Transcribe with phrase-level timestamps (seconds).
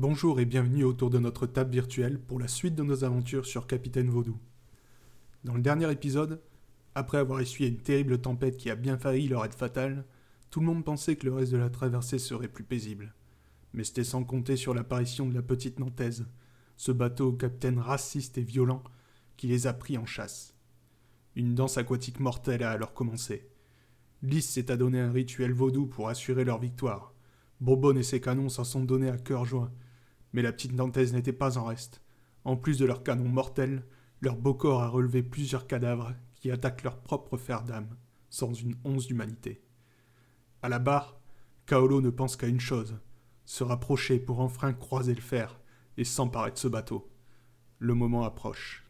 [0.00, 3.66] Bonjour et bienvenue autour de notre table virtuelle pour la suite de nos aventures sur
[3.66, 4.38] Capitaine Vaudou.
[5.42, 6.40] Dans le dernier épisode,
[6.94, 10.04] après avoir essuyé une terrible tempête qui a bien failli leur être fatale,
[10.50, 13.12] tout le monde pensait que le reste de la traversée serait plus paisible.
[13.74, 16.28] Mais c'était sans compter sur l'apparition de la petite Nantaise,
[16.76, 18.84] ce bateau au capitaine raciste et violent
[19.36, 20.54] qui les a pris en chasse.
[21.34, 23.50] Une danse aquatique mortelle a alors commencé.
[24.22, 27.14] Lys s'est adonné un rituel vaudou pour assurer leur victoire.
[27.60, 29.72] Bourbonne et ses canons s'en sont donnés à cœur joie.
[30.32, 32.02] Mais la petite Nantaise n'était pas en reste.
[32.44, 33.84] En plus de leurs canons mortels,
[34.20, 37.96] leur beau corps a relevé plusieurs cadavres qui attaquent leur propre fer d'âme,
[38.30, 39.62] sans une once d'humanité.
[40.62, 41.20] À la barre,
[41.66, 42.98] Kaolo ne pense qu'à une chose
[43.48, 45.58] se rapprocher pour enfin croiser le fer
[45.96, 47.10] et s'emparer de ce bateau.
[47.78, 48.87] Le moment approche.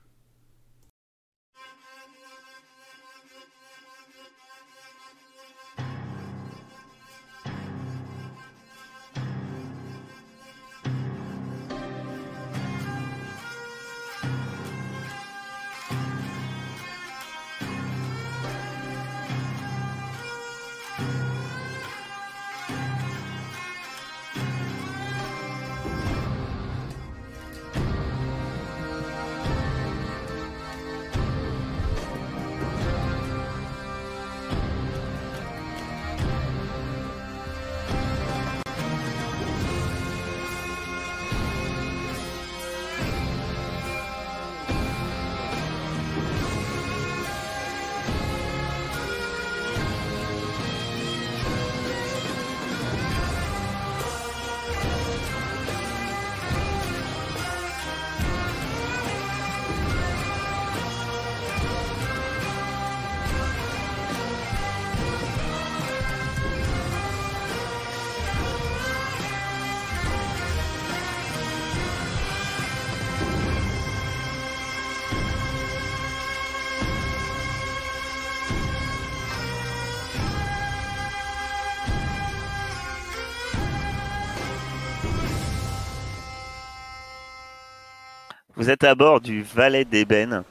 [88.69, 90.43] Vous êtes à bord du Valet d'Ébène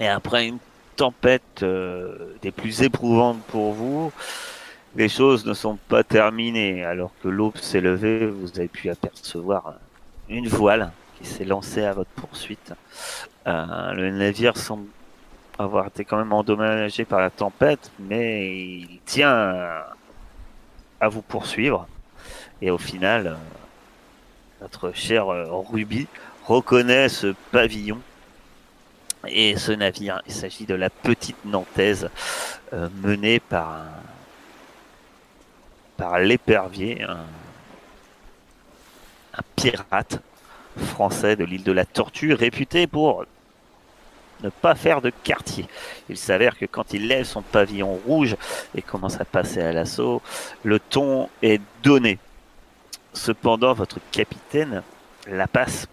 [0.00, 0.58] et après une
[0.96, 4.12] tempête euh, des plus éprouvantes pour vous,
[4.96, 6.84] les choses ne sont pas terminées.
[6.84, 9.74] Alors que l'aube s'est levée, vous avez pu apercevoir
[10.28, 10.90] une voile
[11.20, 12.74] qui s'est lancée à votre poursuite.
[13.46, 14.88] Euh, le navire semble
[15.56, 19.84] avoir été quand même endommagé par la tempête, mais il tient
[21.00, 21.86] à vous poursuivre.
[22.60, 23.34] Et au final, euh,
[24.62, 26.08] notre cher Ruby
[26.46, 28.00] reconnaît ce pavillon
[29.28, 30.22] et ce navire.
[30.26, 32.08] Il s'agit de la petite Nantaise
[32.72, 33.84] euh, menée par
[35.96, 37.24] par l'épervier, un,
[39.54, 40.20] pirate
[40.76, 43.24] français de l'île de la Tortue, réputé pour
[44.42, 45.66] ne pas faire de quartier.
[46.08, 48.36] Il s'avère que quand il lève son pavillon rouge
[48.74, 50.22] et commence à passer à l'assaut,
[50.62, 52.18] le ton est donné.
[53.14, 54.82] Cependant, votre capitaine
[55.26, 55.86] la passe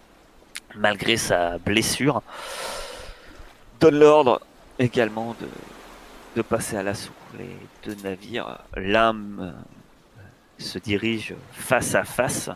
[0.76, 2.22] malgré sa blessure,
[3.80, 4.42] donne l'ordre
[4.80, 5.36] également
[6.36, 7.12] de, passer à l'assaut.
[7.38, 9.52] Les deux navires, l'un euh,
[10.58, 12.50] se dirige face à face.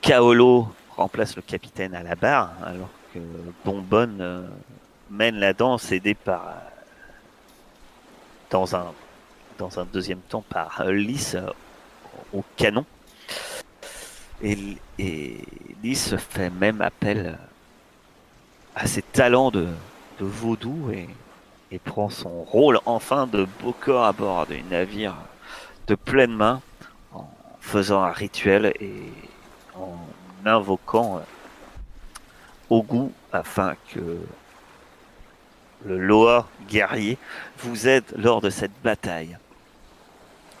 [0.00, 3.18] Kaolo remplace le capitaine à la barre, alors que
[3.64, 4.46] Bonbonne euh,
[5.10, 6.54] mène la danse aidé par
[8.50, 8.92] dans un
[9.58, 11.36] dans un deuxième temps par Lys
[12.32, 12.84] au canon.
[14.42, 14.76] Et,
[15.82, 17.38] Lys fait même appel
[18.74, 19.68] à ses talents de,
[20.20, 21.08] vaudou et,
[21.84, 25.14] prend son rôle enfin de beau à bord d'un navire
[25.86, 26.62] de pleine main
[27.12, 27.28] en
[27.60, 29.12] faisant un rituel et
[29.74, 29.98] en
[30.46, 31.20] invoquant
[32.70, 34.18] au goût afin que
[35.84, 37.18] le Loa guerrier
[37.58, 39.36] vous aide lors de cette bataille.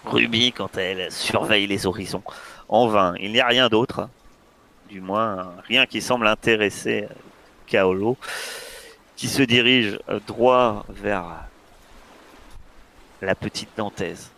[0.04, 2.22] Ruby, quand elle surveille les horizons,
[2.68, 3.14] en vain.
[3.20, 4.08] Il n'y a rien d'autre,
[4.88, 7.08] du moins rien qui semble intéresser
[7.66, 8.16] Kaolo,
[9.16, 11.46] qui se dirige droit vers
[13.22, 14.30] la petite Nantaise.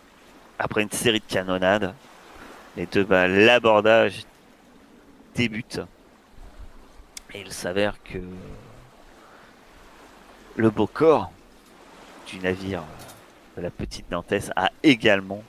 [0.59, 1.95] Après une série de canonnades,
[2.77, 4.25] les deux balles, l'abordage
[5.35, 5.81] débute.
[7.35, 8.19] Et il s'avère que
[10.57, 11.31] le beau corps
[12.27, 12.83] du navire
[13.57, 15.43] de la petite Nantaise a également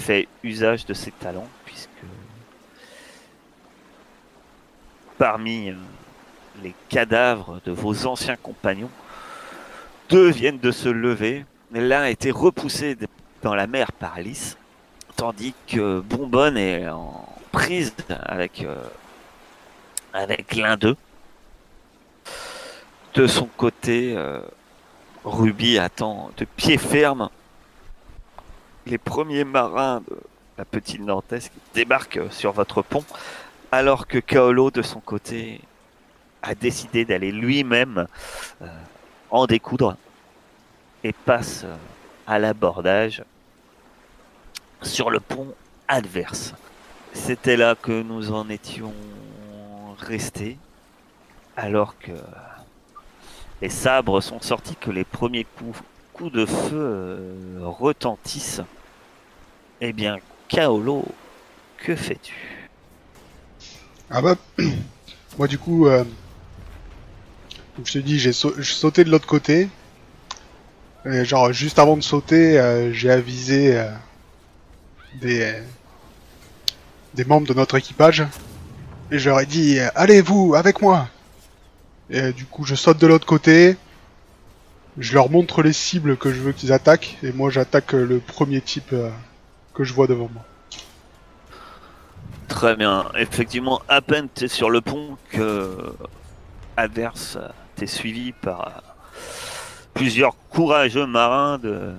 [0.00, 1.88] fait usage de ses talents, puisque
[5.18, 5.74] parmi euh,
[6.62, 8.90] les cadavres de vos anciens compagnons,
[10.08, 11.44] deux viennent de se lever.
[11.72, 12.96] L'un a été repoussé
[13.42, 14.56] dans la mer par Alice,
[15.16, 18.82] tandis que Bonbonne est en prise avec, euh,
[20.12, 20.96] avec l'un d'eux.
[23.14, 24.40] De son côté, euh,
[25.24, 27.28] Ruby attend de pied ferme
[28.90, 30.16] les premiers marins de
[30.58, 33.04] la petite Nantes débarquent sur votre pont,
[33.70, 35.60] alors que Kaolo, de son côté,
[36.42, 38.06] a décidé d'aller lui-même
[38.60, 38.66] euh,
[39.30, 39.96] en découdre
[41.04, 41.76] et passe euh,
[42.26, 43.22] à l'abordage
[44.82, 45.54] sur le pont
[45.86, 46.54] adverse.
[47.12, 48.94] C'était là que nous en étions
[49.98, 50.58] restés,
[51.56, 52.12] alors que
[53.62, 55.78] les sabres sont sortis, que les premiers coups,
[56.12, 58.62] coups de feu euh, retentissent.
[59.82, 60.18] Eh bien,
[60.48, 61.04] Kaolo,
[61.78, 62.68] que fais-tu?
[64.10, 64.36] Ah bah,
[65.38, 66.04] moi du coup, euh,
[67.84, 69.68] je te dis, j'ai sau- j'ai sauté de l'autre côté.
[71.06, 73.90] Et genre, juste avant de sauter, euh, j'ai avisé euh,
[77.14, 78.26] des, membres de notre équipage.
[79.10, 81.08] Et ai dit, allez vous, avec moi
[82.10, 83.76] Et du coup, je saute de l'autre côté.
[84.98, 87.16] Je leur montre les cibles que je veux qu'ils attaquent.
[87.22, 88.94] Et moi, j'attaque le premier type
[89.80, 90.42] que je vois devant moi.
[92.48, 93.06] Très bien.
[93.16, 95.94] Effectivement, à peine t'es sur le pont que
[96.76, 97.38] Adverse
[97.76, 98.80] t'es suivi par euh,
[99.94, 101.94] plusieurs courageux marins de,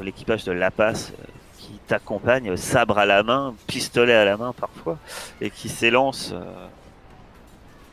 [0.00, 1.24] l'équipage de La Passe euh,
[1.58, 4.96] qui t'accompagnent, sabre à la main, pistolet à la main parfois,
[5.40, 6.68] et qui s'élancent euh,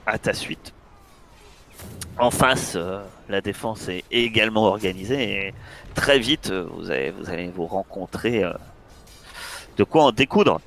[0.05, 0.71] à ta suite.
[2.19, 5.53] En face, euh, la défense est également organisée et
[5.95, 8.53] très vite, euh, vous allez vous, rencontrer euh,
[9.77, 10.61] de quoi en découdre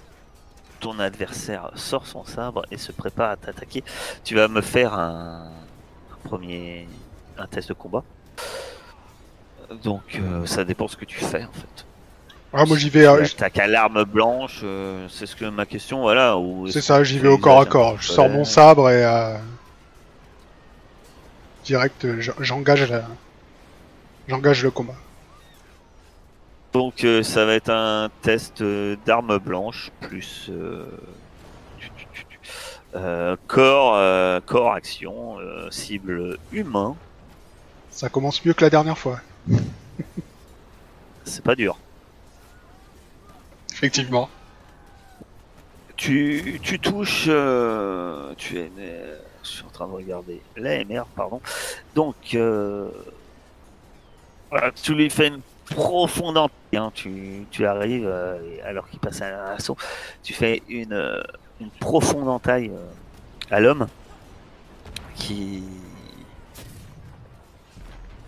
[0.80, 3.82] ton adversaire sort son sabre et se prépare à t'attaquer.
[4.24, 5.50] Tu vas me faire un,
[6.12, 6.86] un premier
[7.38, 8.02] un test de combat.
[9.82, 11.86] Donc euh, ça dépend ce que tu fais en fait.
[12.52, 15.66] Ah, moi j'y vais, euh, Tu attaques à l'arme blanche, euh, c'est ce que ma
[15.66, 16.36] question voilà.
[16.70, 18.00] C'est ça, j'y vais au corps à corps.
[18.00, 19.36] Je sors mon sabre et euh,
[21.64, 22.06] direct,
[22.40, 23.02] j'engage la...
[24.28, 24.94] j'engage le combat.
[26.72, 30.84] Donc euh, ça va être un test euh, d'arme blanche plus euh,
[31.78, 32.38] tu- tu- tu- tu-
[32.94, 36.96] euh, corps euh, corps action euh, cible humain.
[37.90, 39.20] Ça commence mieux que la dernière fois.
[41.24, 41.78] C'est pas dur.
[43.72, 44.28] Effectivement.
[45.96, 48.70] Tu, tu touches, euh, tu es,
[49.42, 51.40] je suis en train de regarder l'AMR, pardon.
[51.94, 52.90] Donc, euh,
[54.50, 55.40] voilà, tu lui fais une
[55.70, 56.36] profonde
[57.50, 59.76] tu, arrives, euh, alors qu'il passe à l'assaut,
[60.22, 61.22] tu fais une, euh,
[61.80, 63.86] profonde entaille euh, à l'homme
[65.14, 65.62] qui,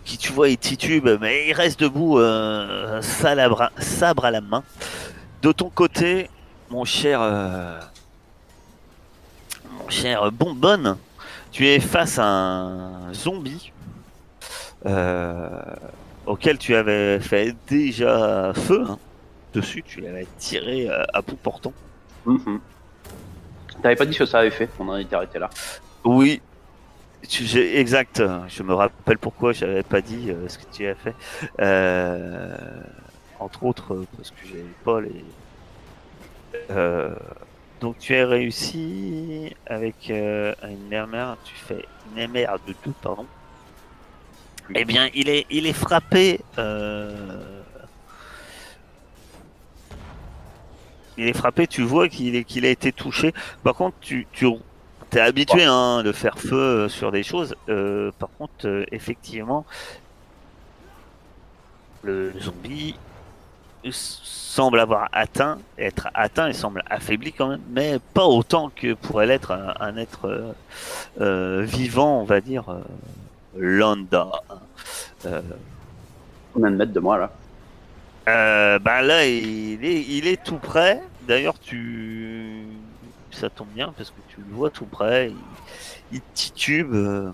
[0.05, 2.19] qui tu vois, il titube, mais il reste debout,
[3.01, 4.63] sabre, à- la main.
[5.41, 6.29] De ton côté,
[6.69, 7.19] mon cher,
[9.71, 10.97] mon cher Bonbonne,
[11.51, 13.71] tu es face à un zombie
[16.29, 18.97] auquel tu avais fait déjà feu hein.
[19.53, 19.83] dessus.
[19.85, 21.73] Tu l'avais tiré euh, à bout portant.
[22.25, 22.59] Mhm.
[23.81, 25.49] T'avais pas dit ce que ça avait fait, on en était arrêté là.
[26.03, 26.41] Oui,
[27.27, 28.21] tu- exact.
[28.47, 31.15] Je me rappelle pourquoi j'avais pas dit euh, ce que tu as fait.
[31.59, 32.55] Euh,
[33.39, 35.23] entre autres, parce que j'avais pas les.
[36.71, 37.15] Euh,
[37.81, 43.25] donc tu as réussi avec une MR, tu fais une MR de tout, pardon.
[44.75, 46.39] Eh bien, il est, il est frappé.
[46.57, 47.61] euh,
[51.17, 53.33] Il est frappé, tu vois qu'il est- qu'il a été touché.
[53.63, 54.47] Par contre, tu, tu
[55.09, 57.55] T'es habitué hein, de faire feu euh, sur des choses.
[57.67, 59.65] Euh, par contre, euh, effectivement,
[62.03, 62.95] le zombie
[63.91, 69.25] semble avoir atteint, être atteint et semble affaibli quand même, mais pas autant que pourrait
[69.25, 70.53] l'être un, un être
[71.19, 72.65] vivant, on va dire,
[73.59, 74.31] lambda.
[75.25, 75.41] Euh,
[76.53, 77.31] Combien de mètres de moi là
[78.27, 81.01] euh, bah là, il est, il est tout près.
[81.27, 82.63] D'ailleurs, tu,
[83.31, 85.29] ça tombe bien parce que tu le vois tout près.
[85.31, 85.37] Il,
[86.11, 87.31] il titube euh,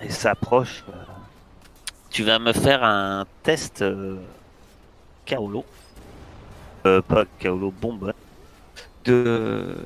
[0.00, 0.84] et s'approche.
[2.10, 4.18] Tu vas me faire un test euh,
[5.24, 5.64] Kaolo,
[6.86, 8.12] Euh, pas Kaolo, bombe
[9.04, 9.76] de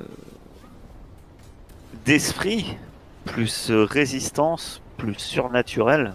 [2.05, 2.77] d'esprit
[3.25, 6.13] plus résistance plus surnaturel.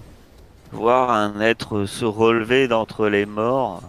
[0.73, 3.83] Voir un être se relever d'entre les morts,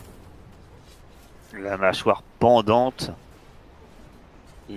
[1.54, 3.12] la mâchoire pendante,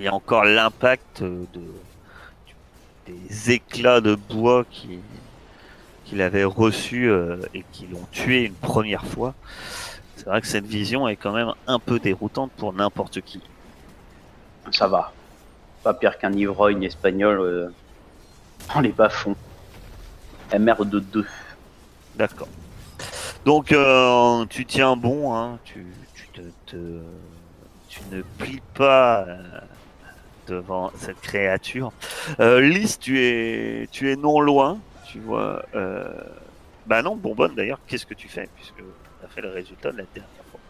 [0.06, 1.46] a encore l'impact de,
[3.06, 4.98] des éclats de bois qui,
[6.04, 9.34] qu'il avait reçus euh, et qui l'ont tué une première fois.
[10.16, 13.40] C'est vrai que cette vision est quand même un peu déroutante pour n'importe qui.
[14.72, 15.12] Ça va.
[15.82, 17.68] Pas pire qu'un ivrogne espagnol euh,
[18.72, 19.36] dans les bas-fonds.
[20.58, 21.26] MR de 2.
[22.16, 22.48] D'accord.
[23.44, 27.02] Donc euh, tu tiens bon, hein, tu, tu, te, te-
[27.88, 29.38] tu ne plies pas euh,
[30.46, 31.92] devant cette créature.
[32.40, 35.62] Euh, Lys, tu es, tu es non loin, tu vois.
[35.74, 36.08] Euh...
[36.86, 38.84] Bah non, Bonbonne d'ailleurs, qu'est-ce que tu fais puisque tu
[39.24, 40.60] as fait le résultat de la dernière fois.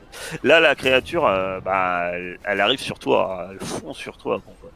[0.45, 4.71] Là, la créature, euh, bah, elle, elle arrive sur toi, elle fond sur toi, Bonbonne.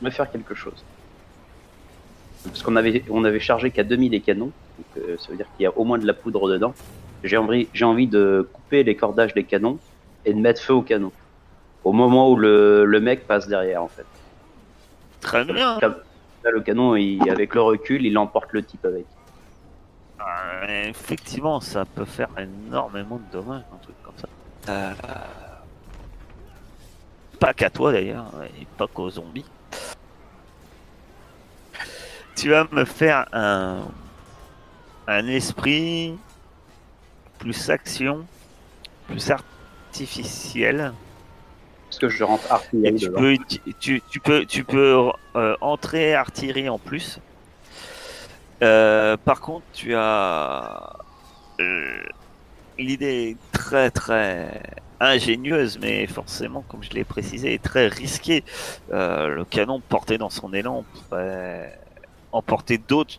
[0.00, 0.84] On va faire quelque chose.
[2.44, 5.46] Parce qu'on avait, on avait chargé qu'à demi les canons, donc euh, ça veut dire
[5.56, 6.74] qu'il y a au moins de la poudre dedans.
[7.22, 9.78] J'ai envie, j'ai envie de couper les cordages des canons
[10.24, 11.12] et de mettre feu au canon.
[11.84, 14.06] Au moment où le, le mec passe derrière, en fait.
[15.20, 15.78] Très bien.
[15.80, 19.06] Là, le canon, il, avec le recul, il emporte le type avec.
[20.20, 24.28] Euh, effectivement, ça peut faire énormément de dommages, un truc comme ça.
[24.68, 24.92] Euh,
[27.38, 29.44] Pas qu'à toi d'ailleurs, et pas qu'aux zombies.
[32.34, 33.82] Tu vas me faire un,
[35.06, 36.14] un esprit
[37.38, 38.26] plus action,
[39.06, 40.92] plus artificiel.
[41.88, 43.20] Parce que je rentre artillerie tu dedans.
[43.20, 47.18] peux, uti- tu, tu peux, tu peux euh, entrer artillerie en plus.
[48.62, 50.96] Euh, par contre, tu as
[51.60, 52.02] euh,
[52.78, 54.62] l'idée est très très
[55.00, 58.44] ingénieuse, mais forcément, comme je l'ai précisé, très risquée.
[58.90, 61.76] Le canon porté dans son élan pourrait
[62.32, 63.18] emporter d'autres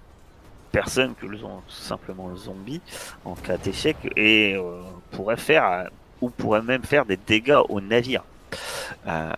[0.71, 2.81] personnes que le, simplement le zombie
[3.25, 5.89] en cas d'échec et euh, pourrait faire
[6.21, 8.23] ou pourrait même faire des dégâts au navire.
[9.07, 9.31] Euh,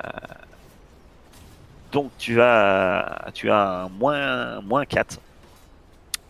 [1.91, 5.20] donc tu as tu as un moins moins 4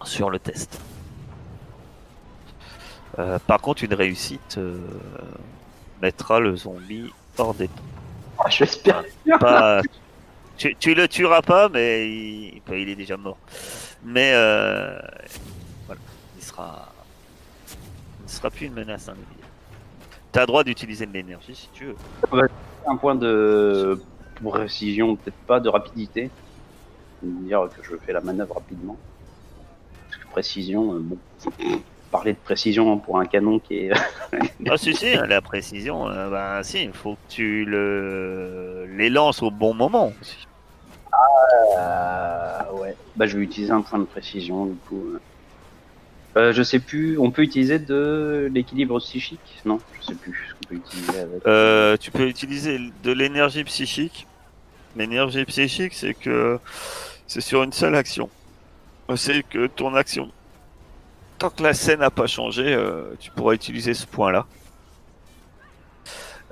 [0.03, 0.79] sur le test.
[3.17, 4.77] Euh, par contre une réussite euh,
[6.01, 7.69] mettra le zombie hors des
[8.37, 9.03] Ah, J'espère.
[9.39, 9.81] pas
[10.57, 13.37] tu, tu le tueras pas mais il, il est déjà mort.
[14.03, 14.99] Mais euh,
[15.85, 16.01] voilà,
[16.37, 16.91] il sera
[18.23, 19.15] il sera plus une menace hein,
[20.33, 22.47] Tu as droit d'utiliser de l'énergie si tu veux.
[22.87, 23.99] Un point de
[24.43, 26.29] précision, peut-être pas de rapidité.
[27.23, 28.97] Dire que je fais la manœuvre rapidement.
[30.09, 31.17] Parce que précision, euh, bon.
[32.11, 33.91] Parler de précision pour un canon qui est.
[34.69, 39.43] Ah si si, la précision, euh, bah si, il faut que tu le les lances
[39.43, 40.11] au bon moment.
[40.21, 40.44] aussi.
[41.77, 42.95] Euh, ouais.
[43.15, 45.03] Bah, je vais utiliser un point de précision, du coup.
[46.37, 49.39] Euh, je sais plus, on peut utiliser de l'équilibre psychique?
[49.63, 51.47] Non, je sais plus ce qu'on peut utiliser avec.
[51.47, 54.27] Euh, tu peux utiliser de l'énergie psychique.
[54.97, 56.59] L'énergie psychique, c'est que
[57.27, 58.29] c'est sur une seule action.
[59.15, 60.29] C'est que ton action,
[61.37, 64.45] tant que la scène n'a pas changé, euh, tu pourras utiliser ce point-là.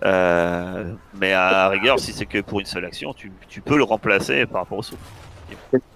[0.05, 3.83] Euh, mais à rigueur, si c'est que pour une seule action, tu, tu peux le
[3.83, 5.03] remplacer par rapport au souffle.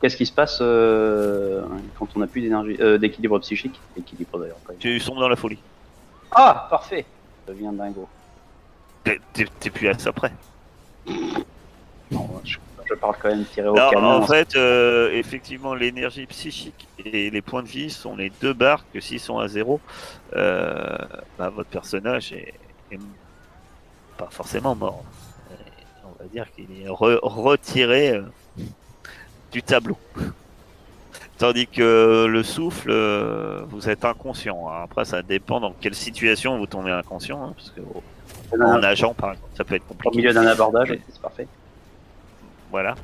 [0.01, 1.61] Qu'est-ce qui se passe euh,
[1.99, 3.79] quand on n'a plus d'énergie, euh, d'équilibre psychique?
[3.97, 4.57] Équilibre d'ailleurs.
[4.79, 5.59] Tu sombres dans la folie.
[6.31, 7.05] Ah, parfait.
[7.45, 8.07] Ça devient dingo.
[9.03, 10.31] T'es- T'es t'es plus à ça près.
[12.11, 12.57] Non, je,
[12.89, 14.07] je parle quand même tirer au Non, canon.
[14.07, 14.55] en fait,
[15.13, 19.39] effectivement, l'énergie psychique et les points de vie sont les deux barres que s'ils sont
[19.39, 19.79] à zéro,
[20.33, 22.53] bah, votre personnage est,
[22.91, 22.99] est
[24.17, 25.03] pas forcément mort.
[25.51, 25.55] Euh,
[26.05, 28.23] On va dire qu'il est re- retiré euh,
[29.51, 29.97] du tableau.
[31.37, 34.67] Tandis que le souffle, euh, vous êtes inconscient.
[34.69, 34.81] hein.
[34.83, 37.81] Après, ça dépend dans quelle situation vous tombez inconscient, hein, parce que
[38.63, 40.17] en nageant, par exemple, ça peut être Au compliqué.
[40.17, 41.47] milieu d'un abordage, Mais- c'est parfait.
[42.71, 42.95] Voilà.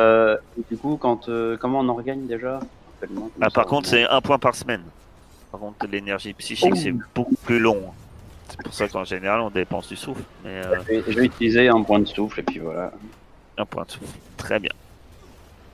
[0.00, 2.60] Euh, et du coup, quand, euh, comment on en regagne déjà
[3.40, 4.82] Ah, par on- contre, c'est un point par semaine.
[5.50, 6.76] Par contre, l'énergie psychique, Oh.
[6.76, 7.82] c'est beaucoup plus long.
[8.48, 10.22] C'est pour ça qu'en général, on dépense du souffle.
[10.44, 12.92] Mais euh, Je vais, je vais utiliser un point de souffle et puis voilà.
[13.58, 14.18] un point de souffle.
[14.36, 14.72] Très bien.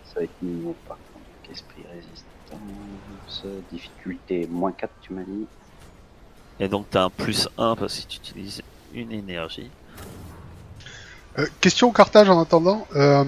[0.06, 1.52] Ça va être nouveau par contre.
[1.52, 5.46] Esprit résistance, difficulté moins 4, tu m'as dit.
[6.60, 8.62] Et donc, tu as un plus 1 parce que tu utilises
[8.94, 9.70] une énergie.
[11.38, 12.86] Euh, question au cartage en attendant.
[12.94, 13.24] Euh,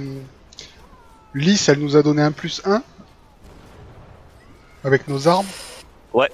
[1.34, 2.82] Lys, elle nous a donné un plus 1
[4.84, 5.46] avec nos armes?
[6.12, 6.30] Ouais.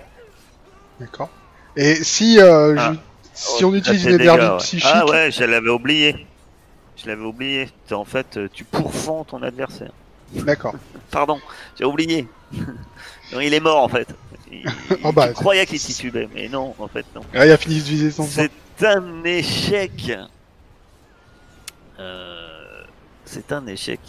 [1.01, 1.31] D'accord.
[1.77, 2.93] Et si, euh, Ah.
[2.93, 2.99] je-
[3.35, 6.27] si on Ça utilise une des énergie psychique, Ah ouais, je l'avais oublié.
[6.97, 7.69] Je l'avais oublié.
[7.93, 9.93] En fait, euh, tu pourfends ton adversaire.
[10.33, 10.75] d'accord.
[11.11, 11.41] Pardon,
[11.79, 12.27] j'ai oublié.
[13.33, 14.09] non, il est mort en fait.
[14.53, 14.65] Il,
[15.05, 17.23] Oh bah, tu croyais qu'il titubait, mais non, en fait, non.
[17.35, 18.43] Ah, il a fini de viser son sang.
[18.77, 20.13] C'est un échec.
[21.99, 22.83] Euh,
[23.25, 24.01] c'est un échec.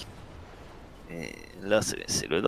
[1.12, 1.32] Et
[1.64, 2.44] là, c'est c'est le.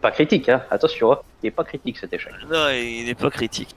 [0.00, 0.62] Pas critique, hein.
[0.70, 1.18] Attention, hein.
[1.42, 2.32] il est pas critique cet échec.
[2.50, 3.74] Non, il n'est pas critique.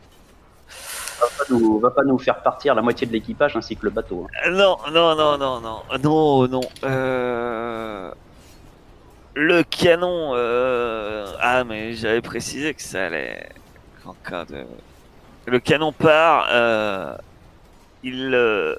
[1.38, 4.28] Pas, nous, va pas nous faire partir la moitié de l'équipage ainsi que le bateau.
[4.28, 4.48] hein.
[4.48, 6.62] Euh, Non, non, non, non, non, non, non.
[6.84, 8.12] Euh...
[9.36, 10.32] Le canon.
[10.34, 11.26] Euh...
[11.42, 13.50] Ah, mais j'avais précisé que ça allait.
[14.06, 14.64] En cas de.
[15.46, 16.48] Le canon part.
[18.04, 18.78] Il.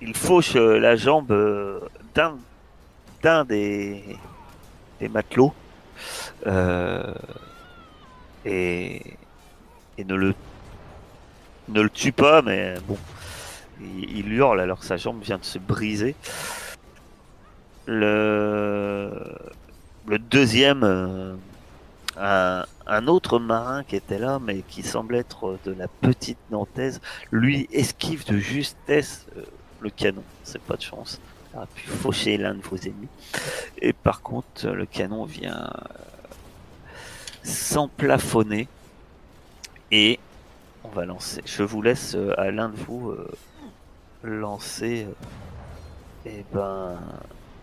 [0.00, 1.32] Il fauche la jambe
[2.14, 2.36] d'un
[3.22, 4.04] d'un des
[5.00, 5.54] des matelots.
[8.44, 9.16] Et
[9.96, 10.34] et ne le
[11.68, 12.98] ne le tue pas, mais bon.
[13.80, 16.14] Il, hurle alors que sa jambe vient de se briser.
[17.86, 19.36] Le,
[20.30, 21.34] deuxième, euh,
[22.86, 27.68] un, autre marin qui était là, mais qui semble être de la petite Nantaise, lui
[27.72, 29.42] esquive de justesse euh,
[29.80, 30.22] le canon.
[30.44, 31.20] C'est pas de chance.
[31.52, 33.08] Il a pu faucher l'un de vos ennemis.
[33.82, 35.80] Et par contre, le canon vient euh,
[37.42, 38.68] s'emplafonner.
[39.90, 40.18] Et
[40.84, 41.40] on va lancer.
[41.44, 43.28] Je vous laisse euh, à l'un de vous euh,
[44.22, 45.06] lancer.
[45.08, 45.12] euh,
[46.26, 46.98] eh ben,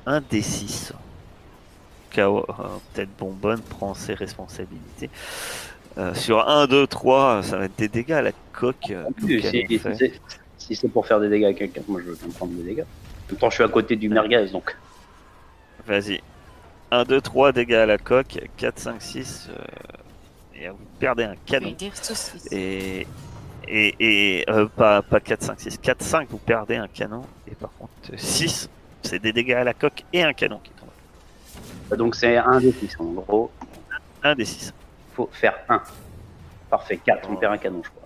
[0.05, 0.93] un des 6.
[2.11, 2.63] Kao, euh,
[2.93, 5.09] peut-être Bonbonne prend ses responsabilités.
[6.13, 8.93] Sur 1, 2, 3, ça va être des dégâts à la coque.
[9.97, 10.11] si-
[10.57, 12.81] si c'est pour faire des dégâts à quelqu'un, moi je veux bien prendre des dégâts.
[12.83, 14.77] En même temps, je suis à côté du merguez, donc.
[15.85, 16.21] Vas-y.
[16.91, 18.39] 1, 2, 3 dégâts à la coque.
[18.57, 19.49] 4, 5, 6.
[20.61, 21.75] Euh, et vous perdez un canon.
[23.67, 25.77] Et euh, pas, pas 4, 5, 6.
[25.77, 27.23] 4, 5, vous perdez un canon.
[27.47, 28.69] Et par contre, 6,
[29.03, 31.97] c'est des dégâts à la coque et un canon qui tombe.
[31.97, 32.95] Donc c'est un des six.
[32.99, 33.51] En gros,
[34.23, 34.73] Un des 6.
[35.13, 35.81] faut faire un.
[36.69, 37.97] Parfait, 4, on perd un canon, je crois.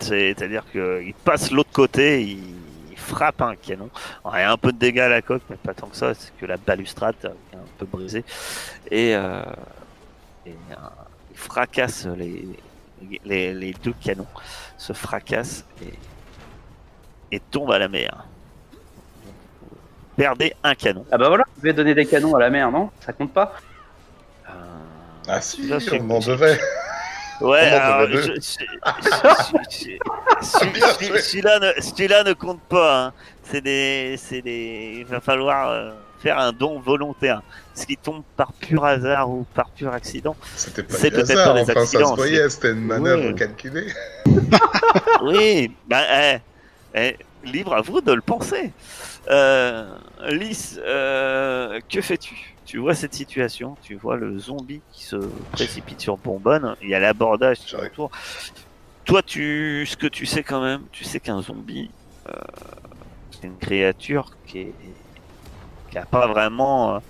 [0.00, 2.54] C'est-à-dire qu'il passe l'autre côté, il,
[2.90, 3.90] il frappe un canon.
[4.32, 6.14] Il y a un peu de dégâts à la coque, mais pas tant que ça.
[6.14, 8.24] C'est que la balustrade est un peu brisée.
[8.90, 9.42] Et, euh,
[10.46, 10.74] et, euh,
[11.30, 12.46] il fracasse les,
[13.24, 14.26] les, les deux canons.
[14.76, 15.92] Se fracasse et,
[17.36, 18.24] et tombe à la mer.
[19.62, 19.68] Vous
[20.16, 21.04] Perdez un canon.
[21.12, 23.54] Ah bah voilà, vous pouvez donner des canons à la mer, non Ça compte pas
[24.48, 24.52] Euh,
[25.28, 26.58] Ah si, Là, c'est- on en devait.
[27.40, 28.08] Ouais, alors,
[30.42, 33.04] celui-là ne, celui-là ne compte pas.
[33.06, 33.12] hein.
[33.44, 37.42] C'est des, c'est des, il va falloir euh, faire un don volontaire.
[37.78, 40.34] Ce qui tombe par pur hasard ou par pur accident.
[40.56, 43.32] C'était pas C'est peut-être hasard, pas des enfin ça accidents, se voyait, c'était une manœuvre
[43.32, 43.86] calculée.
[45.22, 46.38] Oui, bah, eh,
[46.94, 48.72] eh, libre à vous de le penser.
[49.30, 49.86] Euh,
[50.28, 52.56] Lys, euh, que fais-tu?
[52.64, 55.16] Tu vois cette situation, tu vois le zombie qui se
[55.52, 58.10] précipite sur Bonbonne, il y a l'abordage qui autour.
[59.04, 61.90] Toi, tu, ce que tu sais quand même, tu sais qu'un zombie,
[62.28, 62.32] euh,
[63.30, 64.74] c'est une créature qui est
[65.90, 67.00] qui a pas vraiment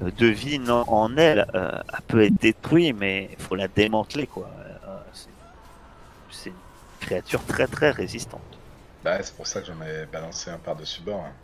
[0.00, 1.46] de vie en, en elle.
[1.54, 4.50] Euh, elle peut être détruite, mais il faut la démanteler, quoi.
[4.84, 6.60] Euh, c'est- une
[7.00, 8.60] créature très très résistante.
[9.02, 11.24] Bah, c'est pour ça que j'en ai balancé un par-dessus bord.
[11.24, 11.36] hein.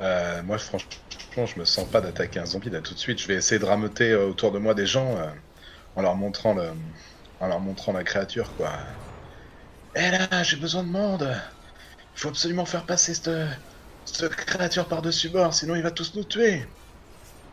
[0.00, 3.18] Euh, moi, franchement, je me sens pas d'attaquer un zombie là tout de suite.
[3.20, 5.16] Je vais essayer de rameuter autour de moi des gens
[5.96, 6.72] en leur montrant le,
[7.40, 8.72] en leur montrant la créature, quoi.
[9.94, 11.32] Eh là, j'ai besoin de monde.
[12.16, 13.30] Il faut absolument faire passer cette,
[14.16, 16.66] cette créature par-dessus bord, sinon il va tous nous tuer.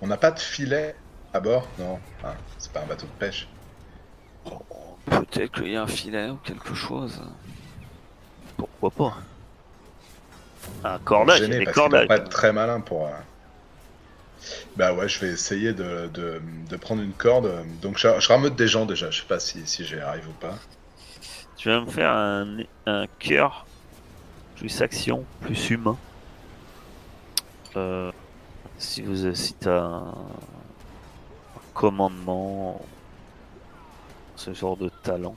[0.01, 0.95] On n'a pas de filet
[1.33, 3.47] à bord Non, Ah, c'est pas un bateau de pêche.
[5.05, 7.21] Peut-être qu'il y a un filet ou quelque chose.
[8.57, 9.17] Pourquoi pas?
[10.83, 12.07] Un cordage, il y a gêné des parce qu'il doit cordages.
[12.07, 13.07] pas être très malin pour.
[13.07, 13.11] euh,
[14.75, 17.51] Bah ouais, je vais essayer de, de, de prendre une corde.
[17.81, 19.09] Donc je, je rameute des gens déjà.
[19.11, 20.55] Je sais pas si, si j'y arrive ou pas.
[21.55, 23.65] Tu vas me faire un, un cœur
[24.55, 25.97] plus action, plus humain.
[27.77, 28.11] Euh,
[28.77, 32.81] si vous si t'as un, un commandement,
[34.35, 35.35] ce genre de talent.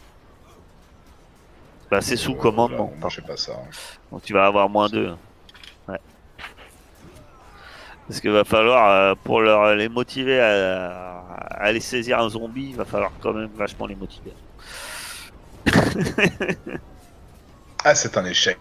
[1.91, 2.93] Bah c'est sous commandement.
[2.99, 3.53] moi pas ça.
[3.53, 3.71] hein.
[4.13, 5.17] Donc tu vas avoir moins 2.
[5.89, 5.99] Ouais.
[8.09, 12.71] Parce qu'il va falloir, euh, pour leur, les motiver à, à aller saisir un zombie,
[12.71, 14.37] il va falloir quand même vachement les motiver.
[17.85, 18.59] Ah, c'est un échec.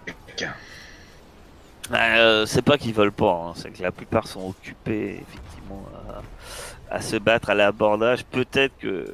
[1.91, 5.86] Euh, c'est pas qu'ils veulent pas, hein, c'est que la plupart sont occupés effectivement
[6.89, 8.23] à, se battre à l'abordage.
[8.25, 9.06] Peut-être que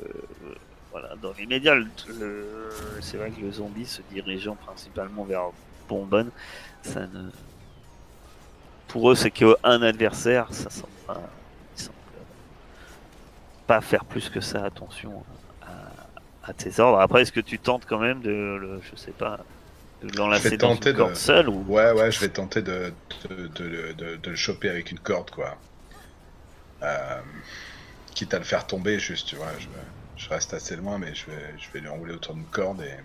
[0.91, 1.75] voilà, dans les médias,
[3.01, 5.43] c'est vrai que le zombie se dirigeant principalement vers
[5.87, 6.31] Bonbonne,
[6.81, 7.29] ça ne...
[8.87, 11.21] pour eux c'est qu'un adversaire, ça semble pas,
[11.77, 11.97] ils semblent
[13.67, 15.23] pas faire plus que ça attention
[15.61, 16.99] à, à tes ordres.
[16.99, 19.39] Après, est-ce que tu tentes quand même de, le, je sais pas,
[20.01, 22.93] l'enlacer dans tenter une de- corde seule ou Ouais, ouais, je vais tenter de,
[23.29, 23.47] de,
[23.93, 25.57] de, le choper avec une corde, quoi.
[26.83, 27.21] Euh,
[28.15, 29.57] quitte à le faire tomber, juste, tu vois.
[29.59, 29.67] Je,
[30.17, 32.97] Je reste assez loin, mais je vais, je vais lui enrouler autour d'une corde et.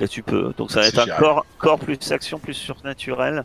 [0.00, 0.52] Et tu peux.
[0.56, 3.44] Donc ça va être un corps, corps plus action plus surnaturel,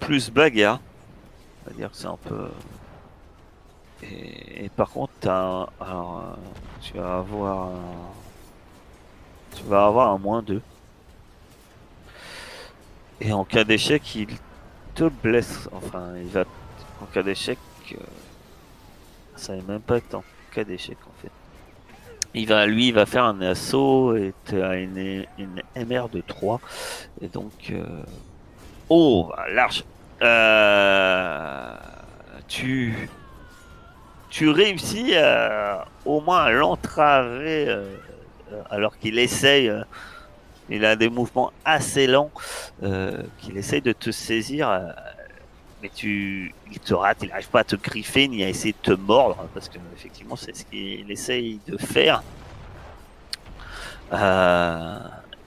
[0.00, 0.84] plus bagarre.
[1.66, 2.50] On va dire que c'est un peu.
[4.00, 6.36] Et, et par contre, un- alors, euh,
[6.80, 8.16] tu vas avoir un...
[9.50, 10.62] tu vas avoir un moins 2.
[13.20, 14.28] Et en cas d'échec, il
[14.94, 15.68] te blesse.
[15.72, 16.44] Enfin, il va.
[17.02, 17.58] En cas d'échec,
[17.92, 17.96] euh,
[19.36, 21.30] ça n'est même pas en cas d'échec en fait.
[22.34, 25.24] Il va, lui, il va faire un assaut et tu as une,
[25.76, 26.60] MR de 3.
[27.20, 27.52] Et donc.
[27.70, 28.02] euh,
[28.88, 29.84] Oh, large.
[30.22, 31.74] Euh,
[32.48, 33.08] Tu.
[34.28, 37.96] Tu réussis à, au moins à l'entraver euh,
[38.52, 39.72] euh, alors qu'il essaye.
[40.68, 42.30] Il a des mouvements assez lents
[42.82, 44.68] euh, qu'il essaye de te saisir.
[44.68, 44.88] euh,
[45.82, 48.94] mais tu, il te rate, il n'arrive pas à te griffer ni à essayer de
[48.94, 52.22] te mordre parce que effectivement c'est ce qu'il essaye de faire.
[54.12, 54.98] Euh,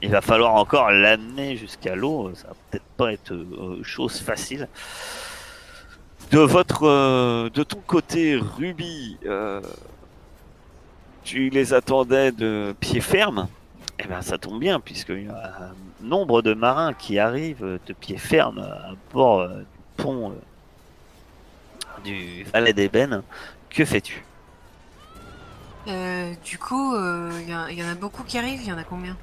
[0.01, 2.32] il va falloir encore l'amener jusqu'à l'eau.
[2.36, 3.36] Ça va peut-être pas être
[3.84, 4.67] chose facile.
[6.32, 9.17] De votre, de ton côté, Ruby,
[11.23, 13.47] tu les attendais de pied ferme.
[13.99, 17.93] Eh ben, ça tombe bien puisqu'il y a un nombre de marins qui arrivent de
[17.93, 20.35] pied ferme à bord euh, du pont euh,
[21.97, 23.23] du Valet d'Ébène.
[23.69, 24.25] Que fais-tu?
[25.88, 28.77] Euh, du coup, il y, en- y en a beaucoup qui arrivent, il y en
[28.77, 29.17] a combien?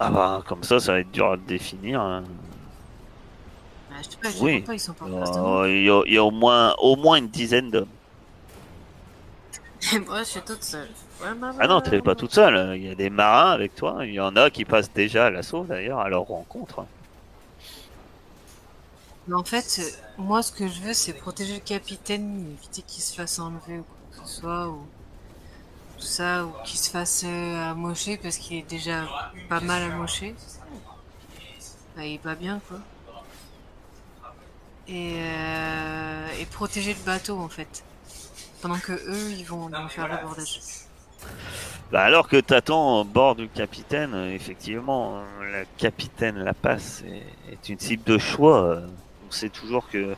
[0.00, 2.00] Ah bah, comme ça, ça va être dur à définir.
[2.00, 2.24] hein.
[3.90, 4.60] Ah, Je sais pas, je Oui.
[4.62, 5.06] pas, ils sont pas.
[5.06, 7.98] Euh, Il y, a- il y a au moins, au moins une dizaine d'hommes.
[10.06, 10.88] Moi, je suis toute seule.
[11.58, 12.76] Ah non, t'es pas toute seule.
[12.76, 14.04] Il y a des marins avec toi.
[14.06, 16.88] Il y en a qui passent déjà à l'assaut d'ailleurs à leur rencontre.
[19.26, 23.02] Mais en fait, euh, moi, ce que je veux, c'est protéger le capitaine, éviter qu'il
[23.02, 24.90] se fasse enlever ou quoi que ce soit, ou
[25.98, 29.08] tout ça, ou qu'il se fasse euh, amocher parce qu'il est déjà
[29.48, 30.36] pas mal amoché.
[31.94, 32.78] Bah, il est pas bien, quoi.
[34.88, 37.84] Et, euh, et protéger le bateau, en fait.
[38.60, 40.60] Pendant que eux, ils vont vont faire l'abordage.
[41.92, 47.52] Bah, alors que t'attends au bord du capitaine, euh, effectivement, le capitaine La Passe est,
[47.52, 48.62] est une cible de choix.
[48.62, 48.86] euh.
[49.28, 50.14] On sait toujours que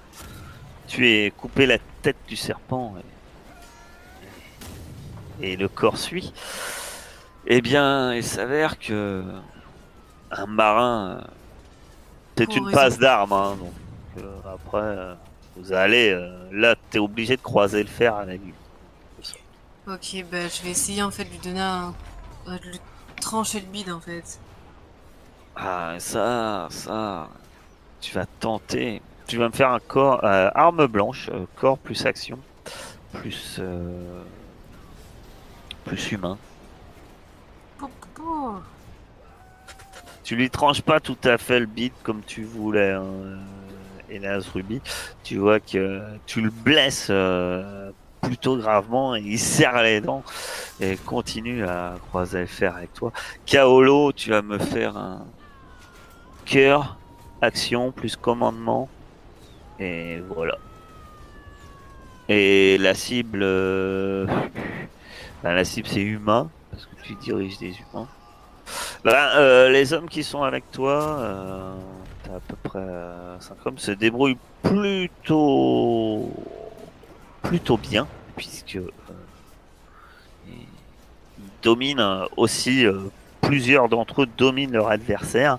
[0.87, 2.95] tu es coupé la tête du serpent
[5.41, 6.33] et, et le corps suit.
[7.47, 9.25] Eh bien, il s'avère que
[10.31, 11.25] un marin, euh,
[12.37, 13.33] c'est une passe d'armes.
[13.33, 13.73] hein, donc
[14.25, 15.15] euh, après, euh,
[15.57, 18.55] vous allez euh, là, t'es obligé de croiser le fer avec lui.
[19.93, 21.93] Ok, bah, je vais essayer, en fait, de lui donner un...
[22.49, 22.81] euh, de lui
[23.21, 24.41] trancher le bide, en fait.
[25.55, 27.29] Ah, ça, ça,
[28.01, 29.03] tu vas tenter.
[29.27, 32.39] Tu vas me faire un corps, euh, arme blanche, euh, corps plus action,
[33.13, 34.23] plus, euh,
[35.85, 36.39] plus humain.
[37.77, 38.55] Pou, pou, pou.
[40.25, 43.05] Tu lui tranches pas tout à fait le bide comme tu voulais, hein,
[44.09, 44.81] hélas Ruby.
[45.23, 47.11] Tu vois que tu le blesses
[48.23, 50.23] plutôt gravement et il serre les dents
[50.81, 53.13] et continue à croiser le fer avec toi.
[53.45, 55.27] Kaolo, tu vas me faire un
[56.45, 56.97] cœur,
[57.41, 58.89] action plus commandement
[59.79, 60.57] et voilà.
[62.29, 64.27] Et la cible, euh,
[65.43, 68.09] ben, la cible c'est humain parce que tu diriges des humains.
[69.05, 71.75] Ben, euh, les hommes qui sont avec toi, euh,
[72.23, 72.87] t'as à peu près
[73.41, 76.31] 5 hommes, se débrouillent plutôt
[77.43, 78.91] plutôt bien, puisque euh,
[80.49, 80.67] ils
[81.63, 83.01] dominent euh, aussi, euh,
[83.41, 85.59] plusieurs d'entre eux dominent leur adversaire.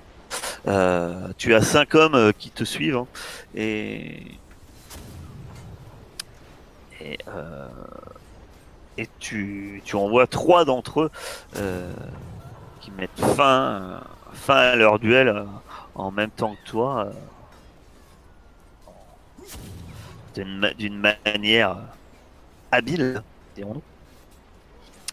[1.37, 3.07] Tu as 5 hommes qui te suivent, hein,
[3.55, 4.37] et
[8.97, 11.11] et, tu, tu envoies trois d'entre eux
[12.79, 13.99] qui mettent fin,
[14.47, 15.45] à leur duel
[15.95, 17.11] en même temps que toi.
[20.33, 21.81] D'une ma- d'une manière euh,
[22.71, 23.23] habile,
[23.55, 23.83] dirons-nous.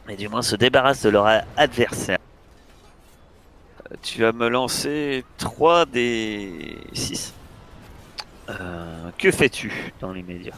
[0.08, 2.18] Et du moins se débarrassent de leur adversaire.
[3.92, 7.34] Euh, Tu vas me lancer 3 des 6.
[9.18, 10.54] que fais-tu dans l'immédiat?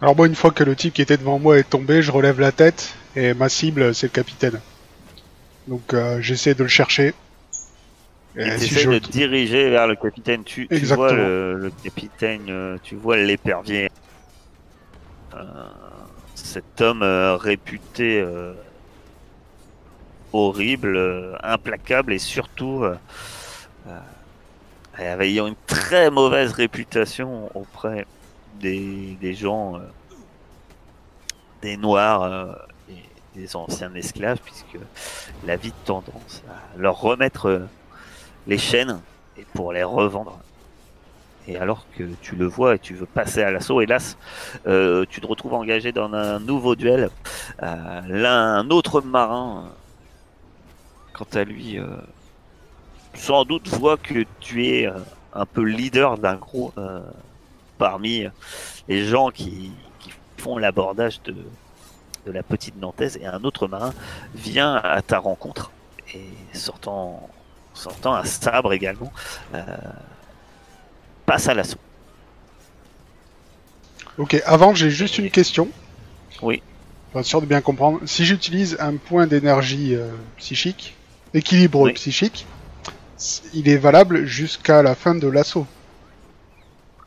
[0.00, 2.38] Alors moi, une fois que le type qui était devant moi est tombé, je relève
[2.40, 4.60] la tête et ma cible, c'est le capitaine.
[5.66, 7.14] Donc euh, j'essaie de le chercher.
[8.36, 8.90] Et Et si je...
[8.90, 10.44] de diriger vers le capitaine.
[10.44, 13.90] Tu, vois le, le capitaine, euh, tu vois l'épervier.
[15.34, 15.42] Euh,
[16.34, 18.54] cet homme euh, réputé euh,
[20.32, 22.84] horrible, implacable et surtout
[24.98, 28.06] ayant une très mauvaise réputation auprès
[28.60, 29.80] des, des gens,
[31.62, 32.52] des noirs euh,
[33.34, 34.78] des anciens esclaves, puisque
[35.44, 37.66] la vie de tendance à leur remettre
[38.46, 39.00] les chaînes
[39.36, 40.38] et pour les revendre.
[41.46, 44.16] Et alors que tu le vois et tu veux passer à l'assaut, hélas,
[44.66, 47.10] euh, tu te retrouves engagé dans un nouveau duel.
[47.62, 49.68] Euh, L'un, un autre marin,
[51.12, 51.96] quant à lui, euh,
[53.12, 54.88] sans doute voit que tu es
[55.34, 56.40] un peu leader d'un
[56.78, 57.00] euh,
[57.76, 58.26] parmi
[58.88, 61.34] les gens qui, qui font l'abordage de,
[62.26, 63.92] de la petite Nantaise et un autre marin
[64.34, 65.72] vient à ta rencontre
[66.14, 67.28] et sortant,
[67.74, 69.12] sortant un sabre également,
[69.54, 69.62] euh,
[71.26, 71.78] passe à l'assaut.
[74.18, 75.68] Ok, avant, j'ai juste une question.
[76.42, 76.62] Oui.
[77.10, 78.00] Pour être sûr de bien comprendre.
[78.06, 80.08] Si j'utilise un point d'énergie euh,
[80.38, 80.94] psychique,
[81.32, 81.92] équilibre Oui.
[81.94, 82.46] psychique,
[83.54, 85.66] il est valable jusqu'à la fin de l'assaut.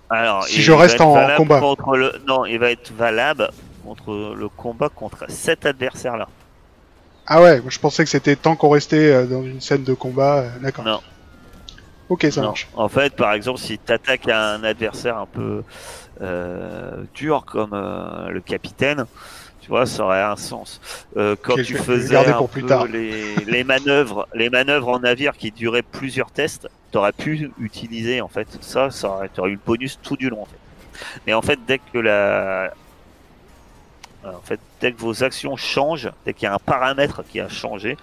[0.09, 1.59] Alors, Si je reste en combat.
[1.59, 3.49] contre le, non, il va être valable
[3.83, 6.27] contre le combat contre cet adversaire-là.
[7.27, 10.37] Ah ouais, je pensais que c'était tant qu'on restait euh, dans une scène de combat.
[10.39, 10.85] euh, D'accord.
[10.85, 11.01] Non.
[12.09, 12.47] Ok, ça Non.
[12.47, 12.69] marche.
[12.73, 15.63] En fait, par exemple, si tu attaques un adversaire un peu
[16.21, 19.05] euh, dur comme euh, le capitaine,
[19.61, 20.79] tu vois, ça aurait un sens.
[21.17, 22.85] Euh, quand tu faisais un pour plus peu tard.
[22.85, 28.29] Les, les manœuvres, les manœuvres en navire qui duraient plusieurs tests, t'aurais pu utiliser en
[28.29, 30.57] fait ça, ça aurait, t'aurais eu le bonus tout du long en fait.
[31.27, 32.71] Mais en fait, dès que la
[34.35, 37.49] en fait, dès que vos actions changent, dès qu'il y a un paramètre qui a
[37.49, 37.97] changé,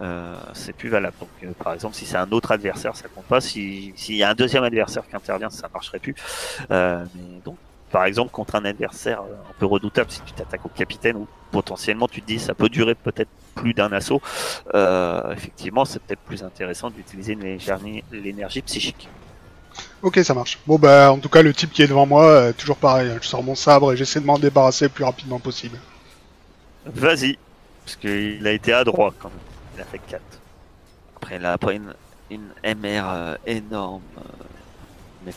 [0.00, 1.16] euh, c'est plus valable.
[1.20, 3.40] Donc, euh, par exemple, si c'est un autre adversaire, ça compte pas.
[3.40, 6.14] Si- S'il y a un deuxième adversaire qui intervient, ça marcherait plus.
[6.70, 7.52] Euh, mais
[7.90, 11.26] par exemple, contre un adversaire euh, un peu redoutable, si tu t'attaques au capitaine ou
[11.50, 14.22] potentiellement tu te dis ça peut durer peut-être plus d'un assaut,
[14.74, 17.36] euh, effectivement, c'est peut-être plus intéressant d'utiliser
[18.12, 19.08] l'énergie psychique.
[20.02, 20.58] Ok, ça marche.
[20.66, 23.10] Bon bah, en tout cas, le type qui est devant moi, euh, toujours pareil.
[23.10, 25.78] hein, Je sors mon sabre et j'essaie de m'en débarrasser le plus rapidement possible.
[26.86, 27.38] Vas-y,
[27.84, 29.38] parce qu'il a été adroit quand même.
[29.76, 30.22] Il a fait 4.
[31.16, 31.94] Après, il a pas une,
[32.30, 34.02] une MR euh, énorme.
[34.18, 34.22] euh,
[35.24, 35.32] mais.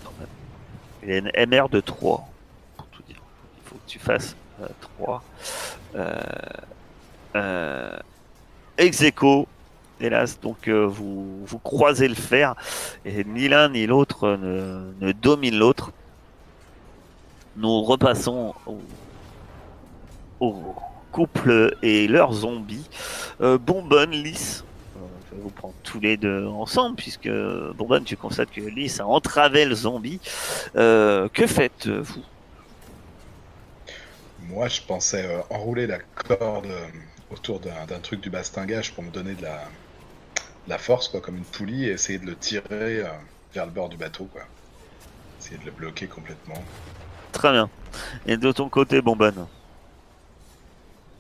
[1.04, 2.26] Il a une MR de 3,
[2.78, 3.22] pour tout dire.
[3.58, 4.68] Il faut que tu fasses euh,
[4.98, 5.24] 3.
[5.96, 6.22] Euh,
[10.04, 12.56] hélas, donc euh, vous, vous croisez le fer,
[13.06, 15.92] et ni l'un ni l'autre ne, ne domine l'autre.
[17.56, 18.54] Nous repassons
[20.40, 20.76] au,
[21.12, 22.90] couple et leurs zombies.
[23.40, 24.64] Euh, Bonbonne, Lys,
[24.98, 27.30] euh, je vais vous prendre tous les deux ensemble, puisque
[27.76, 30.20] Bonbonne, tu constates que Lys a entravé le zombie.
[30.74, 32.24] Que faites-vous?
[34.50, 36.68] Moi, je pensais enrouler la corde
[37.32, 39.64] autour d'un truc du bastingage pour me donner de la,
[40.68, 43.06] la force, quoi, comme une poulie, et essayer de le tirer euh,
[43.54, 44.44] vers le bord du bateau, quoi.
[45.40, 46.64] Essayer de le bloquer complètement.
[47.32, 47.70] Très bien.
[48.26, 49.46] Et de ton côté, Bonbonne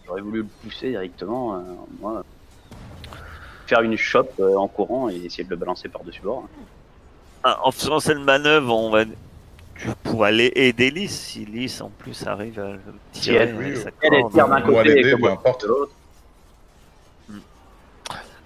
[0.05, 1.59] J'aurais voulu le pousser directement, euh,
[1.99, 2.23] moi.
[3.67, 6.47] Faire une chope euh, en courant et essayer de le balancer par-dessus bord.
[7.43, 9.05] Ah, En faisant cette manœuvre, on va...
[9.75, 12.79] tu pourrais aller aider Lys, si Lys en plus arrive à le
[13.13, 14.33] tirer elle- avec oui, sa Elle est corde.
[14.33, 15.63] tire d'un Ou à côté l'aider, et importe.
[15.63, 15.91] l'autre.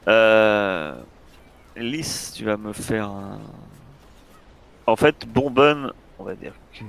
[0.08, 0.96] Euh...
[1.76, 3.40] Lys, tu vas me faire un...
[4.88, 6.84] En fait, Bonbonne, on va dire que...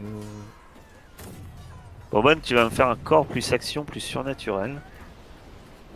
[2.10, 4.80] Bonbonne, tu vas me faire un corps plus action plus surnaturel.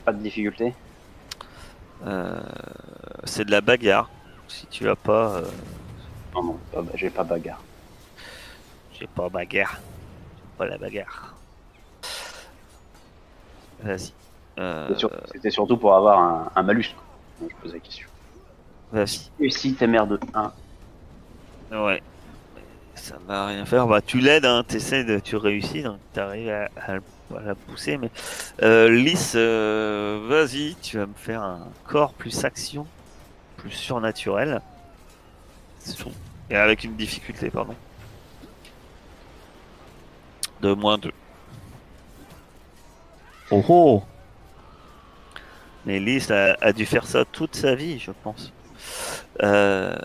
[0.04, 0.74] Pas de difficulté.
[2.04, 2.40] Euh,
[3.24, 4.10] C'est de la bagarre.
[4.48, 5.36] Si tu as pas...
[5.36, 5.44] euh,
[6.34, 6.58] Non, non,
[6.96, 7.60] j'ai pas bagarre.
[8.92, 9.80] J'ai pas bagarre.
[9.80, 11.34] J'ai pas la bagarre.
[13.82, 14.12] Vas-y.
[14.58, 16.94] Euh, C'était sur- C'était surtout pour avoir un, un malus.
[17.50, 18.08] Je pose la question.
[18.92, 19.30] Vas-y.
[19.40, 20.52] Et si t'es mère de 1
[21.72, 22.02] Ouais.
[22.94, 23.86] Ça va rien faire.
[23.86, 24.64] Bah, tu l'aides, hein.
[24.66, 26.92] T'essaies de, tu réussis, donc t'arrives à, à,
[27.36, 27.96] à la pousser.
[27.96, 28.10] Mais
[28.62, 32.86] euh, Lys, euh, vas-y, tu vas me faire un corps plus action,
[33.56, 34.60] plus surnaturel.
[35.80, 36.10] Sur-
[36.50, 37.74] Et avec une difficulté, pardon.
[40.60, 41.10] De moins 2.
[43.50, 44.02] Oh oh
[45.86, 48.52] Mais Lys a, dû faire ça toute sa vie, je pense.
[49.42, 49.96] Euh,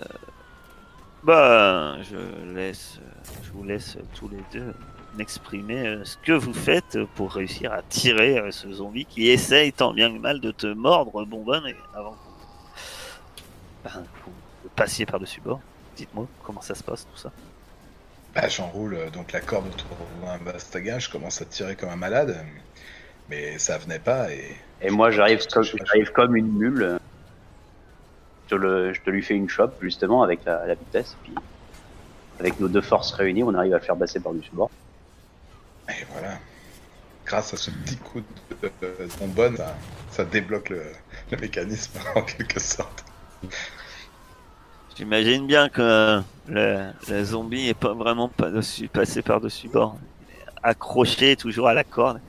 [1.22, 2.98] bah, je laisse,
[3.42, 4.74] je vous laisse tous les deux
[5.16, 9.72] m'exprimer euh, ce que vous faites pour réussir à tirer euh, ce zombie qui essaye
[9.72, 15.06] tant bien que mal de te mordre, bonbonne, et avant que vous, ben, vous- passiez
[15.06, 15.60] par-dessus bord.
[15.96, 17.32] Dites-moi comment ça se passe tout ça.
[18.34, 19.88] Bah, j'enroule euh, donc la corde autour
[20.22, 22.44] d'un bastingage, je commence à tirer comme un malade,
[23.28, 26.98] mais ça venait pas et Et moi j'arrive comme, j'arrive comme une mule.
[28.46, 31.16] Je te, le, je te lui fais une chope justement avec la, la vitesse.
[31.22, 31.34] Puis
[32.40, 34.70] avec nos deux forces réunies, on arrive à le faire passer par-dessus bord.
[35.88, 36.38] Et voilà.
[37.26, 38.20] grâce à ce petit coup
[38.62, 39.74] de, de trombone, ça,
[40.10, 40.82] ça débloque le,
[41.30, 43.04] le mécanisme en quelque sorte.
[44.96, 49.96] J'imagine bien que le, le zombie est pas vraiment pas dessus, passé par-dessus bord.
[50.62, 52.20] Accroché toujours à la corde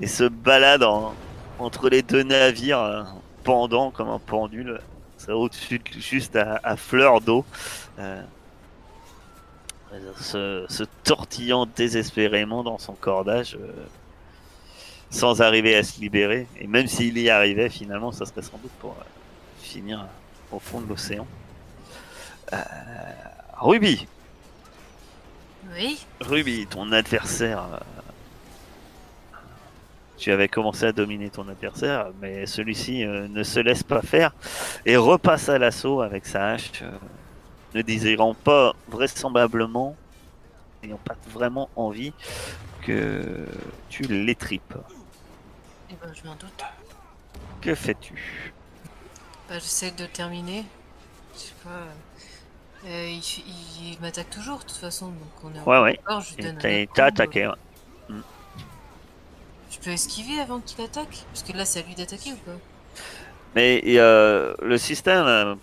[0.00, 1.14] et se balade en-
[1.60, 3.04] entre les deux navires, euh,
[3.44, 4.80] pendant comme un pendule.
[5.18, 7.44] C'est au-dessus, de- juste à, à fleur d'eau.
[7.98, 8.22] euh,
[10.16, 13.86] se, se tortillant désespérément dans son cordage euh,
[15.10, 16.48] sans arriver à se libérer.
[16.56, 19.04] Et même s'il y arrivait, finalement, ça serait sans doute pour euh,
[19.58, 20.06] finir
[20.50, 21.26] au fond de l'océan.
[22.52, 22.56] Euh,
[23.58, 24.08] Ruby,
[25.64, 26.06] Oui.
[26.20, 27.80] Ruby, ton adversaire.
[30.20, 34.32] Tu avais commencé à dominer ton adversaire, mais celui-ci euh, ne se laisse pas faire
[34.84, 36.90] et repasse à l'assaut avec sa hache, euh,
[37.74, 39.96] ne désirant pas vraisemblablement,
[40.82, 42.12] n'ayant pas vraiment envie
[42.82, 43.46] que
[43.88, 44.74] tu l'étripes.
[45.90, 46.64] Eh ben, je m'en doute.
[47.62, 48.52] Que fais-tu?
[49.48, 50.64] Bah, j'essaie de terminer.
[51.34, 52.88] Je sais pas.
[52.88, 55.06] euh, il m'attaque toujours, de toute façon.
[55.06, 56.00] Donc on est Ouais, ouais.
[56.20, 56.58] je lui donne
[56.98, 57.46] attaqué.
[57.46, 57.54] ouais.
[59.70, 61.24] Je peux esquiver avant qu'il attaque?
[61.32, 62.58] Parce que là, c'est à lui d'attaquer ou pas?
[63.54, 65.54] Mais euh, le système euh,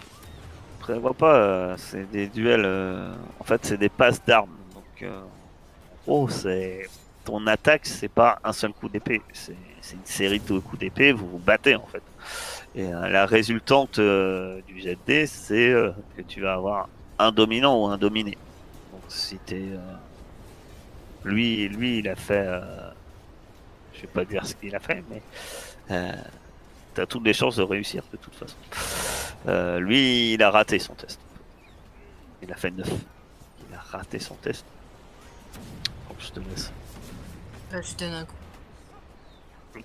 [0.79, 4.57] prévoit pas, euh, c'est des duels, euh, en fait c'est des passes d'armes.
[4.73, 5.09] Donc
[6.05, 6.89] gros c'est
[7.23, 9.55] ton attaque c'est pas un seul coup d'épée, c'est
[9.93, 12.03] une série de coups d'épée, vous vous battez en fait.
[12.75, 15.73] Et euh, la résultante du jet de c'est
[16.17, 16.89] que tu vas avoir
[17.19, 18.37] un dominant ou un dominé.
[18.91, 19.63] Donc si t'es
[21.23, 22.49] lui, lui il a fait,
[23.97, 25.21] je vais pas dire ce qu'il a fait, mais
[25.91, 26.11] euh,
[26.93, 28.55] t'as toutes les chances de réussir de toute façon.
[29.47, 31.19] Euh, lui, il a raté son test.
[32.41, 32.87] Il a fait 9.
[32.87, 34.65] Il a raté son test.
[36.07, 36.71] Donc je te laisse.
[37.71, 38.35] Bah, je lui donne un coup.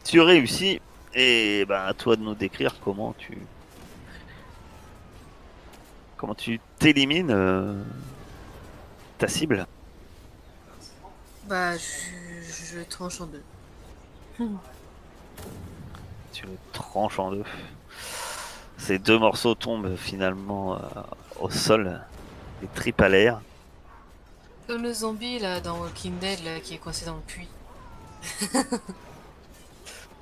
[0.05, 0.81] Tu réussis
[1.15, 3.37] et ben à toi de nous décrire comment tu
[6.17, 7.83] comment tu t'élimines euh,
[9.19, 9.67] ta cible.
[11.47, 13.43] Bah, je, je tranche en deux.
[16.33, 17.45] Tu le tranches en deux.
[18.79, 20.79] Ces deux morceaux tombent finalement euh,
[21.41, 22.01] au sol,
[22.61, 23.41] les tripes à l'air.
[24.67, 27.49] Comme le zombie là dans Walking Dead là, qui est coincé dans le puits.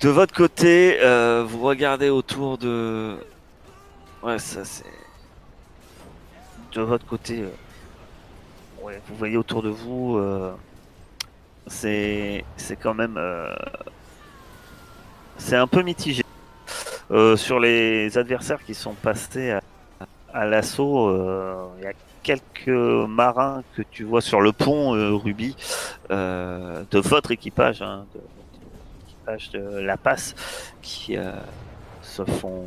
[0.01, 3.17] De votre côté, euh, vous regardez autour de.
[4.21, 4.85] Ouais, ça c'est.
[6.73, 7.49] De votre côté, euh,
[8.83, 10.19] ouais, vous voyez autour de vous,
[11.67, 13.19] c'est c'est quand même.
[15.41, 16.23] C'est un peu mitigé.
[17.09, 19.57] Euh, sur les adversaires qui sont passés
[20.33, 25.13] à, l'assaut, euh, il y a quelques marins que tu vois sur le pont, euh,
[25.13, 25.57] Ruby,
[26.09, 28.21] de votre équipage, hein, de,
[29.09, 30.35] équipage de La Passe
[30.81, 31.17] qui
[32.01, 32.65] se font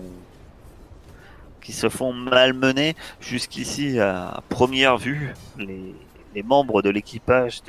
[1.62, 7.62] qui se font malmener jusqu'ici à première vue les, membres de l'équipage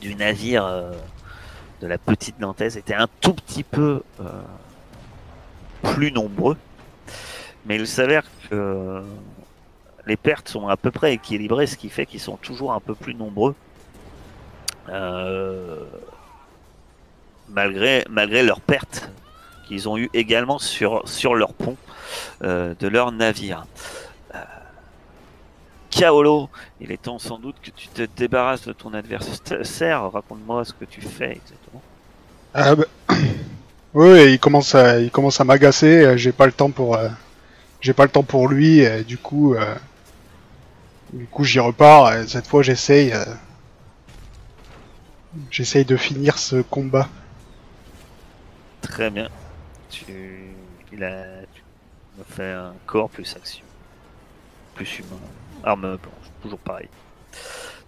[0.00, 0.92] du navire
[1.80, 4.24] de la petite Nantaise étaient un tout petit peu euh,
[5.82, 6.56] plus nombreux
[7.66, 9.02] mais il s'avère que
[10.06, 12.94] les pertes sont à peu près équilibrées ce qui fait qu'ils sont toujours un peu
[12.94, 13.54] plus nombreux
[14.88, 15.84] euh,
[17.50, 19.10] malgré, leurs pertes
[19.66, 21.76] qu'ils ont eues également sur, sur leur pont
[22.42, 23.66] euh, de leur navire.
[25.90, 26.48] Kaolo,
[26.80, 30.10] il est temps sans doute que tu te débarrasses de ton adversaire.
[30.12, 31.40] Raconte-moi ce que tu fais.
[32.60, 32.84] Ah bah...
[33.94, 36.04] Oui, il commence à, il commence à m'agacer.
[36.04, 37.08] euh, J'ai pas le temps pour, euh,
[37.80, 38.84] j'ai pas le temps pour lui.
[39.04, 39.74] du coup, euh,
[41.12, 42.12] du coup, j'y repars.
[42.14, 43.24] et cette fois, j'essaye, euh,
[45.50, 47.08] j'essaye de finir ce combat.
[48.82, 49.28] Très bien.
[49.90, 50.54] Tu,
[50.92, 53.64] il a, tu un corps plus action.
[54.74, 55.20] Plus humain.
[55.62, 56.30] Arme blanche.
[56.42, 56.88] Toujours pareil.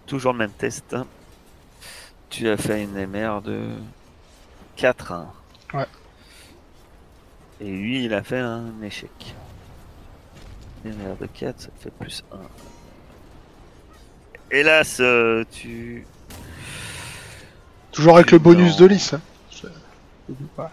[0.05, 0.95] Toujours le même test.
[2.29, 3.59] Tu as fait une MR de
[4.81, 5.33] 4 1.
[5.75, 5.85] Ouais.
[7.61, 9.11] Et lui, il a fait un échec.
[10.83, 12.37] Une de 4, ça fait plus 1.
[14.49, 16.05] Hélas, euh, tu.
[17.91, 19.13] Toujours avec le bonus de lys.
[19.13, 19.21] hein.
[19.51, 19.67] Je-
[20.27, 20.71] j'oublie pas.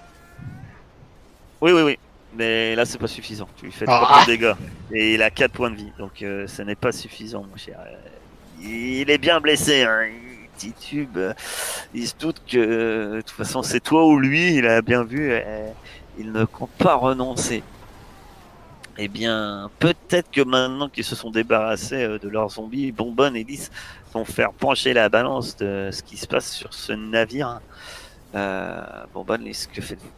[1.60, 1.98] Oui, oui, oui.
[2.34, 3.48] Mais là, c'est pas suffisant.
[3.58, 3.96] Tu lui fais Ah.
[4.02, 4.54] 3 points de dégâts.
[4.92, 5.92] Et il a 4 points de vie.
[5.98, 7.78] Donc, euh, ce n'est pas suffisant, mon cher.
[7.80, 7.94] Euh,
[8.60, 9.82] Il est bien blessé.
[9.84, 10.06] Hein.
[11.94, 14.54] Il se doute que, de toute façon, c'est toi ou lui.
[14.54, 15.32] Il a bien vu.
[16.18, 17.62] il ne compte pas renoncer.
[19.00, 23.44] Eh bien, peut-être que maintenant qu'ils se sont débarrassés euh, de leurs zombies, Bonbonne et
[23.44, 23.70] Lys
[24.12, 27.60] vont faire pencher la balance de ce qui se passe sur ce navire.
[28.34, 28.82] Euh,
[29.14, 30.10] Bonbonne, Lys, que faites-vous?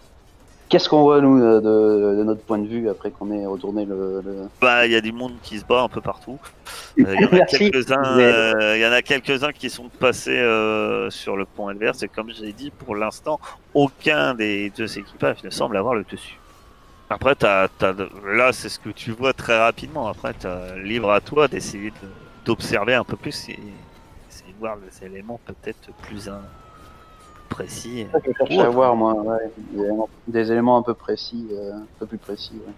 [0.70, 4.22] Qu'est-ce qu'on voit, nous, de, de notre point de vue, après qu'on ait retourné le.
[4.24, 6.38] le- Bah, il y a du monde qui se bat un peu partout.
[6.98, 7.58] Euh, Il y en a Merci.
[7.58, 11.68] quelques-uns, Mais- euh, il y en a quelques-uns qui sont passés euh, sur le pont
[11.68, 12.02] adverse.
[12.02, 13.38] Et comme j'ai dit, pour l'instant,
[13.74, 16.38] aucun des deux équipages ne semble avoir le dessus.
[17.08, 20.06] Après, là, c'est ce que tu vois très rapidement.
[20.08, 22.08] Après, t'as libre à toi d'essayer de-
[22.44, 26.28] d'observer un peu plus et de voir les éléments peut-être plus
[27.48, 28.06] précis.
[28.14, 32.06] Je cherche à voir, moi, ouais, des, éléments, des éléments un peu précis, un peu
[32.06, 32.52] plus précis.
[32.54, 32.72] ouais.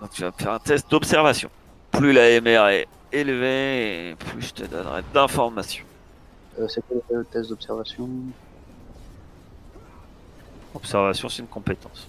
[0.00, 1.50] Donc tu vas me faire un test d'observation.
[1.90, 5.84] Plus la MR est élevée, et plus je te donnerai d'informations.
[6.58, 8.08] Euh, c'est quoi le test d'observation?
[10.74, 12.06] Observation, c'est une compétence.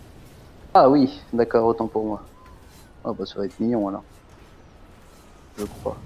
[0.73, 2.23] Ah oui, d'accord, autant pour moi.
[3.03, 4.03] Ah bah ça va être mignon alors.
[5.57, 5.97] Je crois.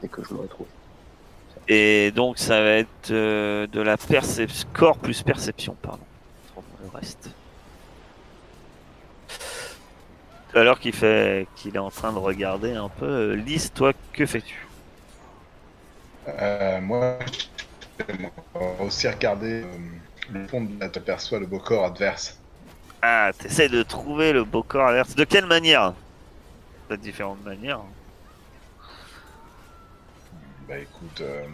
[0.00, 0.66] Dès que je le retrouve.
[1.66, 6.04] Et donc ça va être euh, de la perception, corps plus perception, pardon.
[6.56, 7.30] Le reste.
[10.54, 13.06] Alors qu'il fait, qu'il est en train de regarder un peu.
[13.06, 14.66] euh, Lise, toi, que fais-tu?
[16.28, 17.18] Euh, moi,
[17.98, 18.30] j'aime
[18.80, 19.78] aussi regarder euh,
[20.32, 22.38] le fond de la t'aperçois le beau corps adverse.
[23.02, 25.14] Ah, t'essaies de trouver le beau corps adverse.
[25.14, 25.94] De quelle manière?
[26.90, 27.80] De différentes manières.
[30.68, 31.20] Bah écoute.
[31.22, 31.46] euh,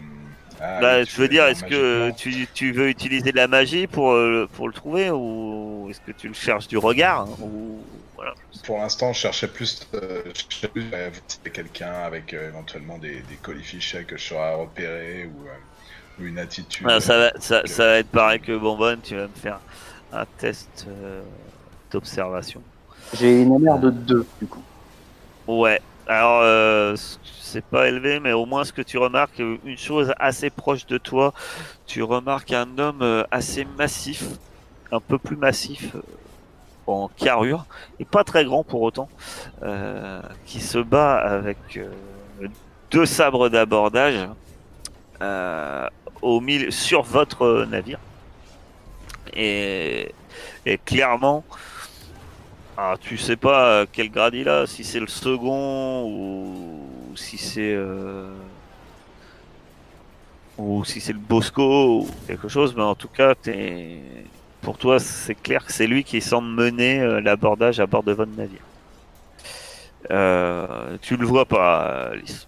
[0.59, 3.47] ah, Là, oui, tu je veux dire, est-ce que tu, tu veux utiliser de la
[3.47, 7.35] magie pour, euh, pour le trouver ou est-ce que tu le cherches du regard hein,
[7.39, 8.35] ou voilà.
[8.63, 14.05] Pour l'instant, je cherchais plus, euh, je cherchais quelqu'un avec euh, éventuellement des, des colifichets
[14.05, 15.57] que je saurais repérer ou, euh,
[16.19, 16.87] ou une attitude.
[16.87, 19.61] Ah, ça, va, ça, que- ça va être pareil que Bonbonne, tu vas me faire
[20.11, 21.23] un test euh,
[21.91, 22.63] d'observation.
[23.13, 24.63] J'ai une MR de 2 du coup.
[25.47, 26.95] Ouais, alors euh,
[27.55, 30.97] c'est pas élevé, mais au moins ce que tu remarques, une chose assez proche de
[30.97, 31.33] toi,
[31.87, 34.25] tu remarques un homme euh, assez massif,
[34.91, 36.01] un peu plus massif euh,
[36.85, 37.65] en carrure,
[37.99, 39.07] et pas très grand pour autant,
[39.63, 41.57] euh, qui se bat avec
[42.91, 44.27] deux sabres d'abordage
[46.21, 47.99] au milieu, sur votre navire.
[49.33, 50.13] Et,
[50.65, 51.45] et clairement,
[52.77, 57.37] ah, tu sais pas euh, quel grade il a, si c'est le second ou si
[57.37, 58.33] c'est euh,
[60.57, 63.33] ou si c'est le Bosco ou quelque chose, mais en tout cas,
[64.61, 68.13] pour toi, c'est clair que c'est lui qui semble mener euh, l'abordage à bord de
[68.13, 68.61] votre navire.
[70.11, 72.47] Euh, tu le vois pas, Lys.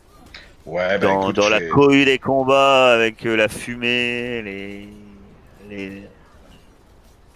[0.66, 4.90] Ouais, bah Dans, écoute, dans la cohue des combats avec euh, la fumée, les,
[5.70, 6.04] les,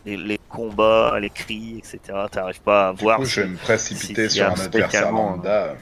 [0.05, 1.99] les, les combats, les cris, etc.
[2.31, 3.17] T'arrives pas à Du voir.
[3.17, 5.75] coup, je vais me précipiter sur un adversaire lambda.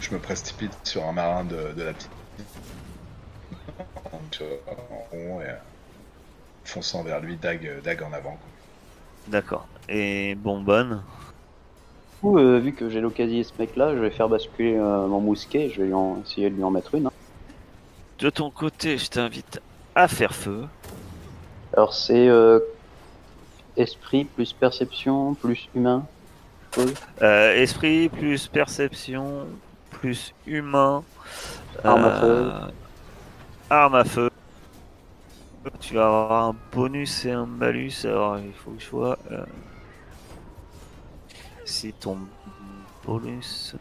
[0.00, 2.10] Je me précipite sur un marin de, de la petite.
[4.40, 5.54] Euh, en rond et euh,
[6.64, 8.30] fonçant vers lui, dague, dague en avant.
[8.32, 8.48] quoi.
[9.28, 9.66] D'accord.
[9.88, 11.02] Et Bonbonne?
[12.12, 15.06] Du coup, euh, vu que j'ai localisé ce mec là, je vais faire basculer euh,
[15.06, 17.06] mon mousquet, je vais en- essayer de lui en mettre une.
[17.06, 17.12] hein.
[18.20, 19.60] De ton côté, je t'invite
[19.94, 20.66] à faire feu.
[21.72, 22.60] Alors c'est euh,
[23.78, 26.06] esprit plus perception plus humain.
[27.22, 29.46] Euh, esprit plus perception
[29.90, 31.02] plus humain.
[31.82, 32.52] Arme à feu.
[33.70, 34.30] Arme à feu.
[35.80, 38.04] Tu vas avoir un bonus et un malus.
[38.04, 39.18] Alors il faut que je vois.
[39.30, 39.44] euh,
[41.64, 42.18] si ton
[43.04, 43.74] bonus.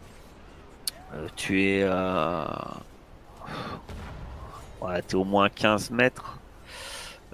[1.13, 2.77] euh, tu es à.
[4.81, 6.37] Ouais, t'es au moins 15 mètres.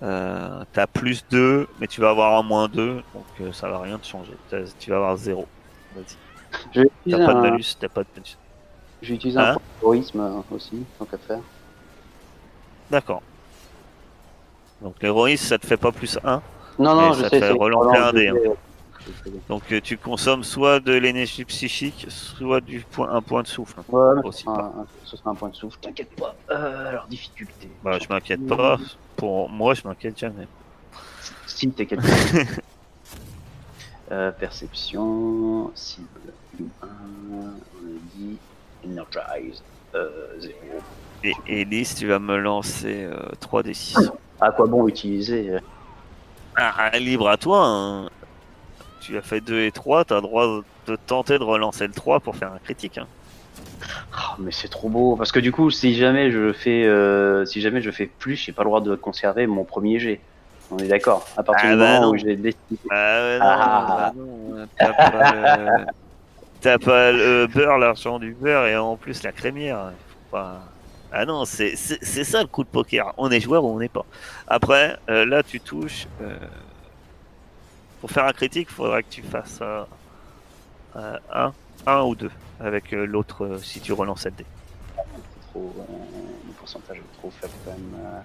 [0.04, 3.80] Euh, t'as plus 2, mais tu vas avoir un moins 2, donc euh, ça va
[3.80, 4.34] rien te changer.
[4.78, 5.48] Tu vas avoir 0.
[5.96, 6.90] Vas-y.
[7.10, 8.38] T'as pas de un, malus, t'as pas de bonus.
[9.02, 11.40] je vais utiliser Hein un euh, aussi, tant qu'à faire.
[12.92, 13.22] D'accord.
[14.82, 16.42] Donc l'héroïsme, ça te fait pas plus 1.
[16.80, 18.36] Non, non, ça je te sais, fait c'est relancer relance un dé, hein.
[19.50, 23.80] Donc euh, tu consommes soit de l'énergie psychique, soit du point, un point de souffle.
[23.90, 26.36] Ouais, Aussi ce, sera un, ce sera un point de souffle, t'inquiète pas.
[26.52, 27.70] Euh, alors, difficulté.
[27.84, 28.78] Bah, je m'inquiète pas.
[29.16, 30.48] Pour moi, je m'inquiète jamais.
[31.48, 32.08] Si, t'inquiète pas.
[34.12, 36.08] euh, perception, cible,
[36.60, 36.90] humain,
[37.32, 37.52] on a
[38.16, 38.38] dit,
[38.86, 39.62] energize,
[39.96, 40.54] euh, 0.
[41.24, 44.12] Et Elise, tu vas me lancer euh, 3d6.
[44.42, 45.60] À quoi bon utiliser euh,
[46.58, 47.66] Ah, ah, libre à toi.
[47.66, 48.10] hein.
[49.06, 51.94] Tu as fait 2 et 3, tu as le droit de tenter de relancer le
[51.94, 52.98] 3 pour faire un critique.
[52.98, 53.08] hein.
[54.16, 57.60] Ah, mais c'est trop beau parce que du coup si jamais je fais euh, si
[57.62, 60.22] jamais je fais plus j'ai pas le droit de conserver mon premier jet
[60.72, 61.28] On est d'accord.
[61.38, 62.10] À partir Ah du bah moment non.
[62.14, 62.58] où j'ai décidé.
[62.90, 63.86] Ah ouais, non, Ah.
[63.88, 65.86] bah non, t'as pas, le...
[66.62, 69.92] t'as pas le beurre, l'argent du beurre et en plus la crémière.
[70.32, 70.62] Faut pas-
[71.12, 73.14] Ah non, c'est c'est- c'est ça le coup de poker.
[73.18, 74.06] On est joueur ou on n'est pas.
[74.48, 76.08] Après, euh, là tu touches.
[76.22, 76.36] euh,
[78.04, 79.86] Pour faire un critique, il faudra que tu fasses euh,
[80.98, 81.54] euh, un,
[81.88, 84.46] un ou deux avec euh, l'autre euh, si tu relances le dé.
[85.54, 85.74] trop,
[86.46, 88.24] le pourcentage est trop faible quand même.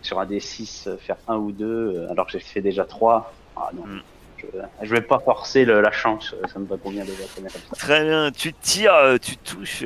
[0.00, 3.32] sur un des 6, faire un ou deux, alors que j'ai fait déjà 3.
[3.56, 4.00] Ah non, Mm.
[4.38, 4.46] je,
[4.82, 7.58] je vais pas forcer le- la chance, ça me va convient déjà comme ça.
[7.76, 9.82] Très bien, tu tires, tu touches,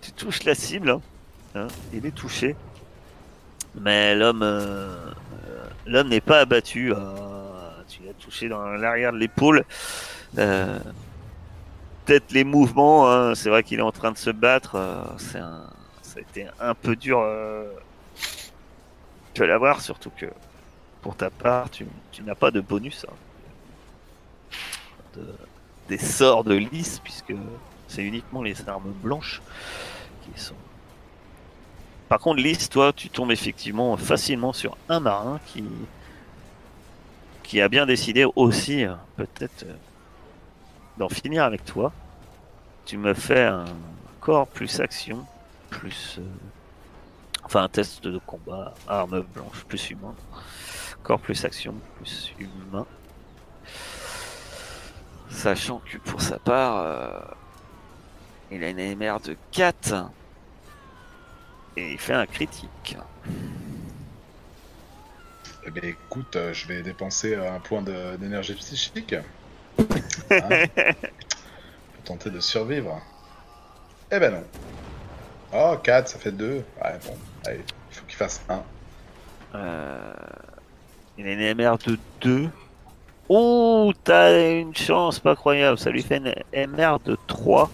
[0.00, 0.90] tu touches la cible.
[0.90, 1.00] hein.
[1.56, 2.54] Hein, il est touché.
[3.74, 4.94] Mais l'homme, euh,
[5.86, 6.92] l'homme n'est pas abattu.
[6.94, 7.29] euh,
[7.90, 9.64] tu l'as touché dans l'arrière de l'épaule.
[10.38, 10.78] Euh,
[12.06, 13.10] Peut-être les mouvements.
[13.10, 14.74] hein, c'est vrai qu'il est en train de se battre.
[14.76, 15.38] euh, ça
[16.16, 17.70] a été un peu dur euh,
[19.36, 20.26] de l'avoir, surtout que
[21.02, 23.06] pour ta part, tu, tu n'as pas de bonus.
[23.08, 23.14] hein.
[25.16, 25.34] De-
[25.88, 27.34] des sorts de lys, puisque
[27.88, 29.40] c'est uniquement les armes blanches
[30.24, 30.54] qui sont.
[32.08, 35.64] Par contre, lys, toi, tu tombes effectivement facilement sur un marin qui
[37.50, 39.74] qui a bien décidé aussi, euh, peut-être, euh,
[40.98, 41.92] d'en finir avec toi.
[42.86, 43.64] Tu me fais un
[44.20, 45.26] corps plus action,
[45.68, 46.18] plus.
[46.20, 46.24] euh,
[47.42, 50.14] Enfin, un test de combat, arme blanche plus humain.
[51.02, 52.86] Corps plus action, plus humain.
[55.28, 57.18] Sachant que pour sa part, euh,
[58.52, 60.08] il a une MR de 4
[61.76, 62.96] et il fait un critique.
[65.72, 67.80] Eh ben écoute, euh, je vais dépenser un point
[68.18, 69.14] d'énergie psychique.
[69.14, 69.22] Hein,
[70.28, 73.00] pour tenter de survivre.
[74.10, 74.44] Eh ben non.
[75.52, 76.54] Oh, 4, ça fait 2.
[76.54, 76.64] Ouais,
[77.06, 77.16] bon,
[77.46, 77.60] allez,
[77.90, 78.62] il faut qu'il fasse 1.
[79.54, 80.12] Euh,
[81.18, 82.48] il a une MR de 2.
[83.28, 85.78] Oh, t'as une chance pas croyable.
[85.78, 87.70] Ça lui fait une MR de 3.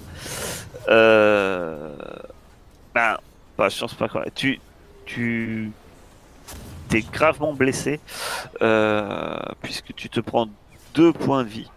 [0.89, 1.95] Euh...
[2.95, 3.17] Ben,
[3.57, 4.33] pas chance pas croyable.
[4.35, 4.61] Tu,
[5.07, 5.73] tu,
[6.89, 8.01] t'es gravement blessé
[8.63, 10.49] euh, puisque tu te prends
[10.95, 11.71] 2 points de vie.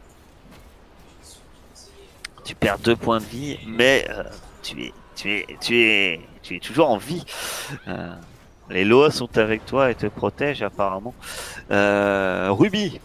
[2.44, 4.24] Tu perds 2 points de vie, mais euh,
[4.64, 7.26] tu es, tu es, tu es, tu es toujours en vie.
[7.88, 8.14] Euh,
[8.70, 11.14] les lois sont avec toi et te protègent apparemment.
[11.70, 13.00] Ruby,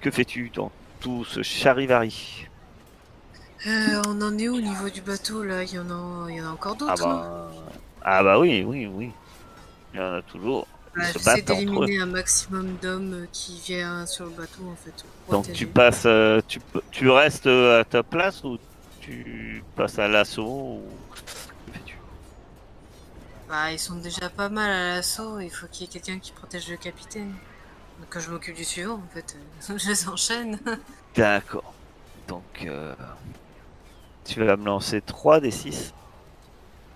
[0.00, 0.70] que fais-tu dans
[1.00, 2.46] tout ce charivari?
[3.66, 5.64] On en est où au niveau du bateau là?
[5.64, 7.08] Il y en a, il y en a encore ah d'autres.
[7.08, 7.14] non?
[7.14, 7.50] bah,
[8.02, 9.10] ah bah oui, oui, oui.
[9.92, 10.66] Il y en a toujours.
[10.98, 11.86] Bah, se J'essaie battent entre eux.
[11.86, 15.04] d'éliminer un maximum d'hommes euh, qui viennent sur le bateau en fait.
[15.30, 18.58] Donc tu passes, euh, tu, tu restes à ta place ou
[19.00, 20.44] tu passes à l'assaut
[20.82, 20.82] ou...
[21.14, 21.92] que
[23.48, 25.40] Bah, ils sont déjà pas mal à l'assaut.
[25.40, 27.40] Il faut qu'il y ait quelqu'un qui protège le capitaine.
[27.98, 29.36] Donc quand je m'occupe du suivant en fait,
[29.70, 30.58] euh, je les enchaîne.
[31.16, 31.74] D'accord.
[32.28, 32.94] Donc, euh,
[34.24, 35.94] tu vas me lancer 3 des 6.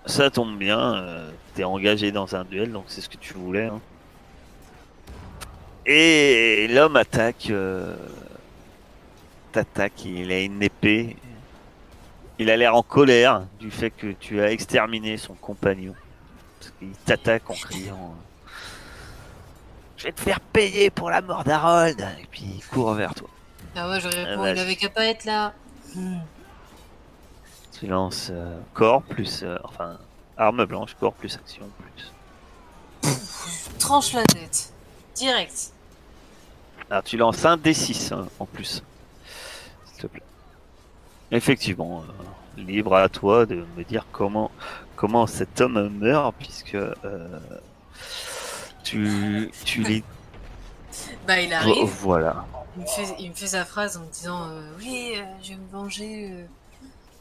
[0.05, 3.65] Ça tombe bien, euh, t'es engagé dans un duel, donc c'est ce que tu voulais.
[3.65, 3.81] hein.
[5.85, 7.47] Et l'homme attaque.
[7.49, 7.95] Euh,
[9.51, 11.15] T'attaque, il a une épée.
[12.39, 15.93] Il a l'air en colère du fait que tu as exterminé son compagnon.
[16.59, 18.15] Parce qu'il t'attaque en criant.
[18.15, 18.49] euh,
[19.97, 23.29] Je vais te faire payer pour la mort d'Harold Et puis il court vers toi.
[23.75, 24.55] Ah ouais, je réponds, vas-y.
[24.55, 25.53] il avait qu'à pas être là.
[25.95, 26.17] Hmm.
[27.79, 29.43] Tu lances euh, corps plus.
[29.43, 29.99] euh, enfin,
[30.35, 33.11] arme blanche, corps plus action plus.
[33.77, 34.73] Tranche la tête.
[35.13, 35.72] Direct.
[36.93, 38.83] Alors tu lances un D6 hein, en plus.
[39.87, 40.21] S'il te plaît.
[41.31, 44.51] Effectivement, euh, libre à toi de me dire comment,
[44.95, 47.39] comment cet homme meurt, puisque euh,
[48.83, 50.03] tu, tu les.
[51.27, 51.89] Bah, il arrive.
[52.01, 52.45] Voilà.
[52.77, 55.55] Il me, fait, il me fait sa phrase en me disant euh, Oui, je vais
[55.55, 56.45] me venger.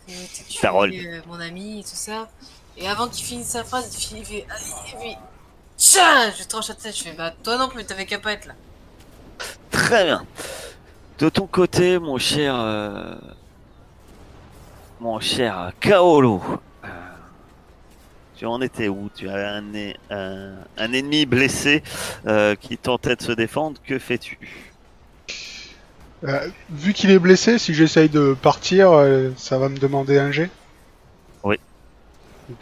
[0.07, 0.93] Tué, Parole.
[1.27, 2.29] mon ami et tout ça.
[2.77, 5.17] Et avant qu'il finisse sa phrase, il fait, il fait
[5.79, 6.95] Je tranche la tête.
[6.95, 8.55] Je fais Bah, toi non plus, t'avais qu'à pas être là.
[9.71, 10.25] Très bien.
[11.19, 12.55] De ton côté, mon cher.
[12.57, 13.15] euh,
[15.01, 16.41] mon cher Kaolo.
[16.85, 16.89] euh,
[18.37, 19.09] tu en étais où?
[19.15, 19.65] Tu avais un,
[20.11, 21.83] un, un ennemi blessé
[22.27, 23.81] euh, qui tentait de se défendre.
[23.85, 24.39] Que fais-tu?
[26.71, 28.91] Vu qu'il est blessé, si j'essaye de partir,
[29.37, 30.51] ça va me demander un jet
[31.43, 31.57] Oui.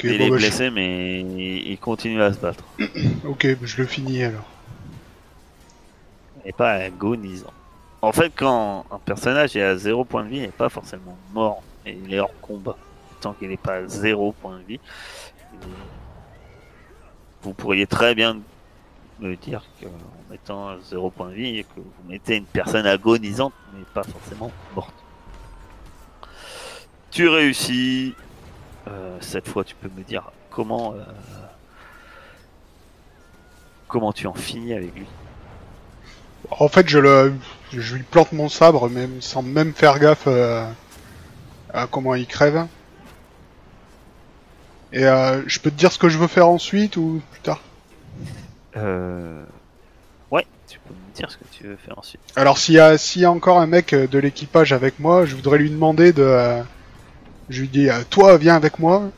[0.03, 2.65] Il bon, est bah, je- blessé, mais il il continue à se battre.
[3.25, 4.45] ok, bah, je le finis alors.
[6.57, 7.53] Pas agonisant.
[8.03, 11.17] En fait, quand un personnage est à zéro point de vie, il n'est pas forcément
[11.33, 11.63] mort.
[11.87, 12.77] Et il est hors combat.
[13.21, 14.81] Tant qu'il n'est pas à zéro point de vie,
[17.43, 18.39] vous pourriez très bien
[19.21, 19.89] me dire qu'en
[20.31, 24.95] mettant zéro point de vie, que vous mettez une personne agonisante, mais pas forcément morte.
[27.11, 28.15] Tu réussis.
[28.89, 31.05] Euh, cette fois, tu peux me dire comment euh,
[33.89, 35.07] comment tu en finis avec lui.
[36.51, 37.33] En fait, je le,
[37.73, 40.67] je lui plante mon sabre, même sans même faire gaffe euh,
[41.73, 42.67] à comment il crève.
[44.93, 47.61] Et euh, je peux te dire ce que je veux faire ensuite ou plus tard?
[48.77, 49.45] Euh...
[50.33, 52.21] Ouais, tu peux me dire ce que tu veux faire ensuite.
[52.35, 55.37] Alors s'il y a s'il y a encore un mec de l'équipage avec moi, je
[55.37, 56.61] voudrais lui demander de euh,
[57.49, 59.11] je lui dis euh, toi viens avec moi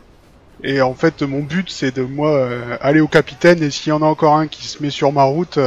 [0.63, 2.49] et en fait mon but c'est de moi
[2.81, 5.25] aller au capitaine et s'il y en a encore un qui se met sur ma
[5.25, 5.59] route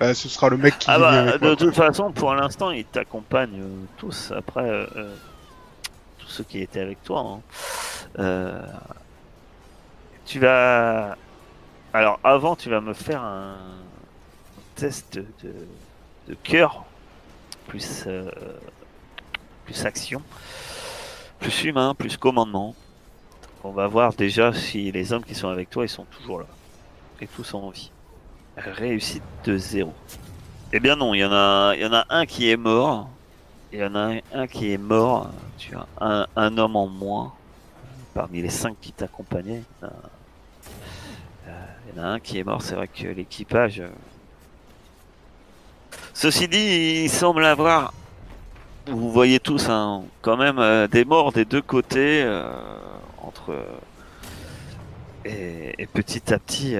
[0.00, 3.60] bah, ce sera le mec qui Ah bah, de toute façon, pour l'instant, ils t'accompagnent
[3.62, 4.32] euh, tous.
[4.36, 5.14] Après, euh, euh,
[6.18, 7.20] tous ceux qui étaient avec toi.
[7.20, 7.40] hein.
[8.18, 8.66] Euh,
[10.26, 11.16] tu vas.
[11.92, 13.56] Alors, avant, tu vas me faire un
[14.74, 15.54] test de,
[16.28, 16.84] de cœur,
[17.68, 18.06] plus,
[19.64, 20.20] plus action,
[21.38, 22.74] plus humain, plus commandement.
[23.62, 26.46] On va voir déjà si les hommes qui sont avec toi, ils sont toujours là.
[27.20, 27.90] Et tous en vie.
[28.56, 29.92] Réussite de zéro.
[30.72, 33.08] Eh bien non, il y en a, y en a un qui est mort.
[33.72, 35.30] Il y en a un qui est mort.
[35.58, 37.32] Tu as un, homme en moins
[38.14, 39.62] parmi les cinq qui t'accompagnaient.
[39.82, 39.88] Euh,
[41.88, 42.62] Il y en a un qui est mort.
[42.62, 43.80] C'est vrai que l'équipage.
[43.80, 43.88] euh,
[46.12, 47.92] Ceci dit, il semble avoir.
[48.86, 52.24] Vous voyez tous, hein, quand même euh, des morts des deux côtés
[53.22, 53.56] entre.
[55.24, 56.76] Et, et petit à petit,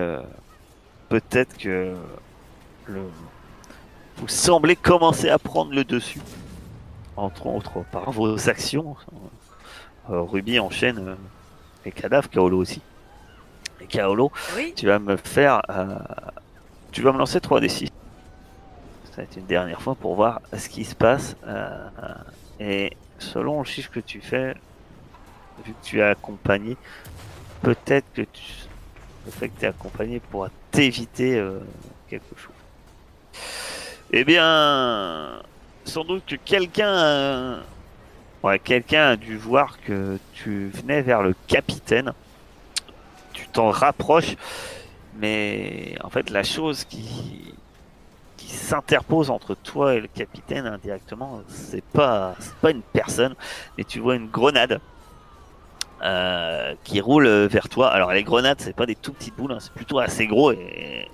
[1.20, 1.94] peut-être que
[2.86, 3.02] le,
[4.16, 6.20] vous semblez commencer à prendre le dessus.
[7.16, 8.96] Entre autres par vos actions.
[10.10, 11.14] Euh, Ruby enchaîne euh,
[11.84, 12.82] les cadavres, Kaolo aussi.
[13.80, 14.72] Et Kaolo, Oui.
[14.74, 15.62] tu vas me faire.
[15.70, 15.96] euh,
[16.90, 17.86] tu vas me lancer 3d6.
[17.86, 21.36] Ça va être une dernière fois pour voir ce qui se passe.
[22.58, 24.54] et selon le chiffre que tu fais,
[25.64, 26.76] vu que tu es accompagné,
[27.62, 28.42] peut-être que tu,
[29.24, 31.60] le fait que tu es accompagné pourra t'éviter euh,
[32.08, 32.52] quelque chose.
[34.12, 35.42] Eh bien,
[35.84, 37.60] sans doute que quelqu'un, euh,
[38.42, 42.12] ouais, quelqu'un a dû voir que tu venais vers le capitaine.
[43.32, 44.36] Tu t'en rapproches,
[45.16, 47.54] mais en fait, la chose qui,
[48.36, 53.34] qui s'interpose entre toi et le capitaine indirectement, c'est pas, c'est pas une personne,
[53.76, 54.80] mais tu vois une grenade.
[56.02, 57.90] Euh, qui roule vers toi.
[57.90, 61.08] Alors les grenades, c'est pas des tout petites boules, hein, c'est plutôt assez gros et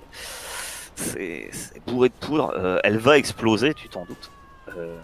[1.01, 2.53] c'est bourré de poudre.
[2.55, 4.31] Euh, elle va exploser, tu t'en doutes.
[4.77, 4.97] Euh,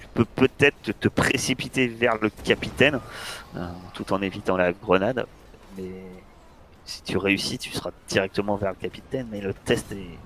[0.00, 3.00] tu peux peut-être te, te précipiter vers le capitaine
[3.56, 5.26] euh, tout en évitant la grenade,
[5.76, 5.90] mais
[6.84, 9.28] si tu réussis, tu seras directement vers le capitaine.
[9.30, 10.18] Mais le test est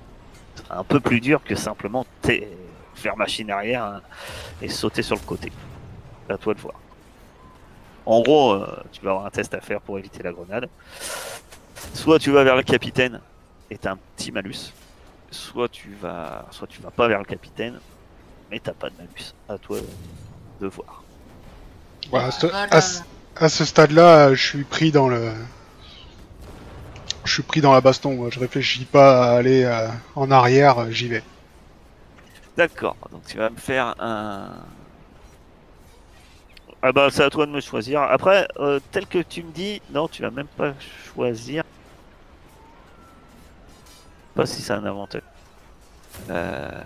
[0.71, 2.07] un peu plus dur que simplement
[2.95, 4.01] faire machine arrière hein,
[4.61, 5.53] et sauter sur le côté.
[6.29, 6.75] À toi de voir.
[8.09, 10.69] En gros, euh, tu vas avoir un test à faire pour éviter la grenade.
[11.93, 13.21] Soit tu vas vers le capitaine
[13.71, 14.73] et t'as un petit malus.
[15.31, 17.79] Soit tu vas, soit tu vas pas vers le capitaine,
[18.51, 19.35] mais t'as pas de malus.
[19.47, 19.77] À toi
[20.59, 21.03] de voir.
[22.11, 22.75] Ouais, à ce, Voilà.
[22.75, 23.03] à ce-
[23.37, 25.31] à ce stade-là, je suis pris dans le.
[27.27, 28.15] Je suis pris dans la baston.
[28.15, 28.29] moi.
[28.33, 29.87] Je réfléchis pas à aller euh,
[30.17, 30.91] en arrière.
[30.91, 31.23] J'y vais.
[32.57, 32.97] D'accord.
[33.13, 34.49] Donc tu vas me faire un.
[36.83, 38.03] Ah bah c'est à toi de me choisir.
[38.03, 40.75] Après, euh, tel que tu me dis, non, tu vas même pas
[41.13, 41.65] choisir.
[44.35, 45.23] Pas si c'est un avantage.
[46.31, 46.83] Euh...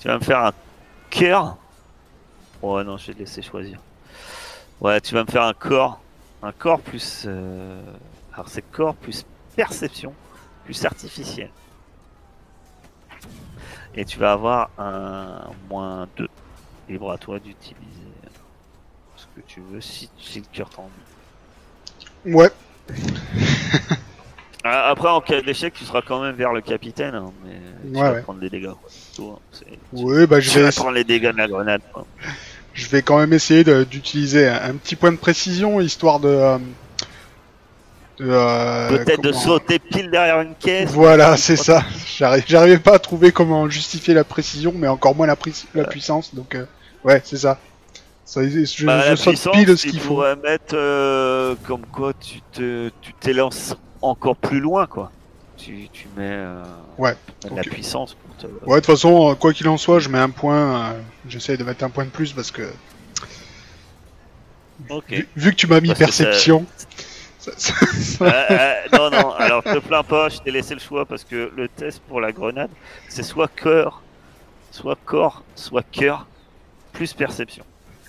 [0.00, 0.52] Tu vas me faire un
[1.10, 1.56] cœur.
[2.62, 3.78] Ouais non, je vais te laisser choisir.
[4.80, 6.00] Ouais, tu vas me faire un corps.
[6.42, 7.24] Un corps plus.
[7.26, 7.82] euh,
[8.32, 9.24] Alors c'est corps plus
[9.56, 10.14] perception
[10.64, 11.50] plus artificiel.
[13.94, 16.28] Et tu vas avoir un moins 2.
[16.88, 17.78] Libre à toi d'utiliser
[19.16, 20.88] ce que tu veux si, si le cœur t'en
[22.26, 22.32] dit.
[22.34, 22.50] Ouais.
[24.66, 27.88] Ah, Après, en cas d'échec, tu seras quand même vers le capitaine, hein, mais tu
[27.98, 28.22] Ouais, vas ouais.
[28.22, 28.70] prendre des dégâts.
[29.18, 29.38] quoi.
[29.44, 29.74] Hein.
[29.92, 30.64] Oui, bah je tu vais.
[30.64, 31.82] vas prendre les dégâts de la grenade.
[31.92, 32.06] quoi.
[32.72, 36.28] Je vais quand même essayer d'utiliser un, un petit point de précision histoire de.
[36.28, 36.64] euh, de,
[38.20, 40.90] euh, Peut-être de sauter pile derrière une caisse.
[40.90, 41.82] Voilà, c'est ça.
[42.16, 45.36] J'arri- J'arrivais pas à trouver comment justifier la précision, mais encore moins la,
[45.74, 46.34] la puissance.
[46.34, 46.64] Donc, euh,
[47.04, 47.58] ouais, c'est ça.
[48.24, 50.14] Ça, je Bah, je saute pile ce qu'il faut.
[50.14, 55.10] pourrais mettre euh, comme quoi tu te tu t'élances encore plus loin, quoi.
[55.56, 56.62] Tu, tu mets euh,
[56.98, 57.14] Ouais,
[57.50, 58.46] de la puissance pour te.
[58.66, 60.92] Ouais, de toute façon, euh, quoi qu'il en soit, je mets un point.
[60.92, 62.62] euh, J'essaye de mettre un point de plus parce que
[65.08, 66.64] vu, vu que tu m'as mis Parce perception,
[68.20, 71.50] Euh, euh, non, non, alors te plains pas, je t'ai laissé le choix parce que
[71.56, 72.70] le test pour la grenade,
[73.08, 74.02] c'est soit cœur,
[74.70, 76.26] soit corps, soit cœur,
[76.92, 77.64] plus perception.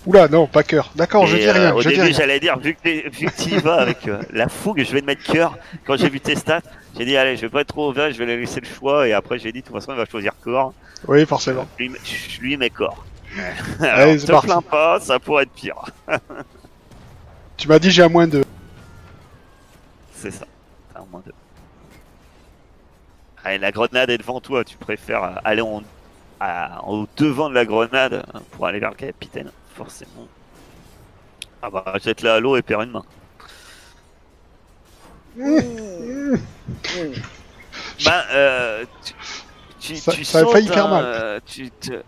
[0.05, 0.91] Oula, non, pas cœur.
[0.95, 1.73] D'accord, je dis euh, rien.
[1.73, 4.07] au je dis début, j'allais dire, vu que t'es- vu que tu y vas avec
[4.07, 5.57] euh, la fougue, je vais te mettre cœur.
[5.85, 6.61] Quand j'ai vu tes stats,
[6.97, 9.07] j'ai dit, allez, je vais pas être trop ouvert, je vais lui laisser le choix.
[9.07, 10.73] Et après, j'ai dit, de toute façon, il va choisir corps.
[11.07, 11.67] Oui, forcément.
[11.79, 13.03] Je lui, mets- je lui mets corps.
[13.79, 14.47] Allez, Alors, te parti.
[14.47, 15.83] plains pas, ça pourrait être pire.
[17.57, 18.43] Tu m'as dit j'ai un moins 2.
[20.15, 20.47] C'est ça.
[20.93, 21.33] T'as un moins deux.
[23.43, 24.63] Allez, la grenade est devant toi.
[24.65, 25.81] Tu préfères euh, aller en,
[26.39, 30.27] à- au devant de la grenade hein, pour aller vers le capitaine, forcément.
[31.61, 33.05] Ah bah, jette-la à l'eau et perds une main.
[38.03, 39.13] Bah, euh, tu,
[39.79, 41.09] tu, Ça- tu ça a failli sautes, faire hein, mal.
[41.15, 42.03] euh, tu te...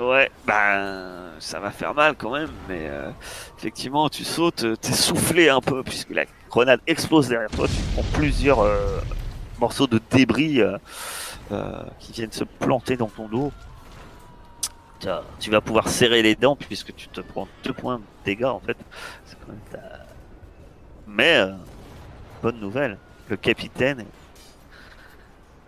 [0.00, 3.10] Ouais, bah, ça va faire mal quand même, mais euh,
[3.58, 7.82] effectivement, tu sautes, euh, t'es soufflé un peu, puisque la grenade explose derrière toi, tu
[7.94, 9.00] prends plusieurs euh,
[9.58, 10.78] morceaux de débris euh,
[11.50, 13.52] euh, qui viennent se planter dans ton dos.
[15.40, 18.60] Tu vas pouvoir serrer les dents, puisque tu te prends deux points de dégâts, en
[18.60, 18.76] fait.
[21.06, 21.44] Mais,
[22.40, 22.96] bonne nouvelle,
[23.28, 24.06] le capitaine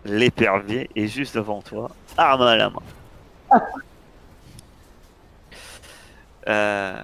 [0.05, 2.81] l'épervier est juste devant toi, arme à la main.
[6.47, 7.03] Euh,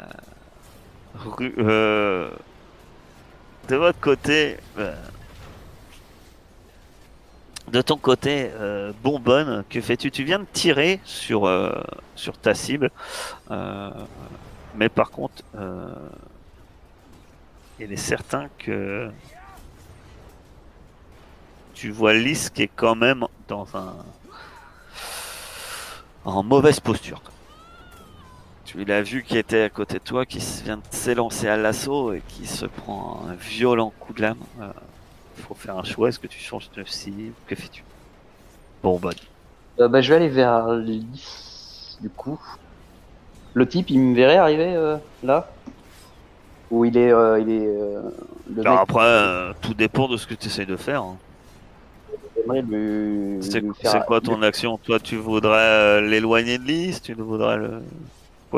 [3.68, 4.96] de votre côté, euh,
[7.70, 10.12] de ton côté, euh, bonbonne, que fais-tu?
[10.12, 11.72] Tu viens de tirer sur, euh,
[12.16, 12.92] sur ta cible,
[13.52, 13.90] euh,
[14.76, 15.44] mais par contre,
[17.80, 19.10] il est certain que
[21.74, 23.96] tu vois Lys qui est quand même dans un
[26.26, 27.22] en mauvaise posture.
[28.74, 32.12] Tu l'as vu qui était à côté de toi, qui vient de s'élancer à l'assaut
[32.14, 34.40] et qui se prend un violent coup de lame.
[35.38, 36.10] Il faut faire un choix.
[36.10, 37.84] Est-ce que tu changes de cible Que fais-tu?
[38.82, 39.14] Bon, bonne.
[39.80, 42.40] Euh, bah, je vais aller vers Lys, du coup.
[43.54, 45.48] Le type, il me verrait arriver euh, là?
[46.72, 47.12] Ou il est.
[47.12, 48.02] euh, il est euh,
[48.56, 51.04] le Alors mec, après, euh, tout dépend de ce que tu essayes de faire.
[51.04, 51.18] hein.
[53.42, 54.78] C'est faire- quoi ton action?
[54.80, 57.02] Toi, tu voudrais euh, l'éloigner de Lys?
[57.02, 57.84] Tu voudrais le.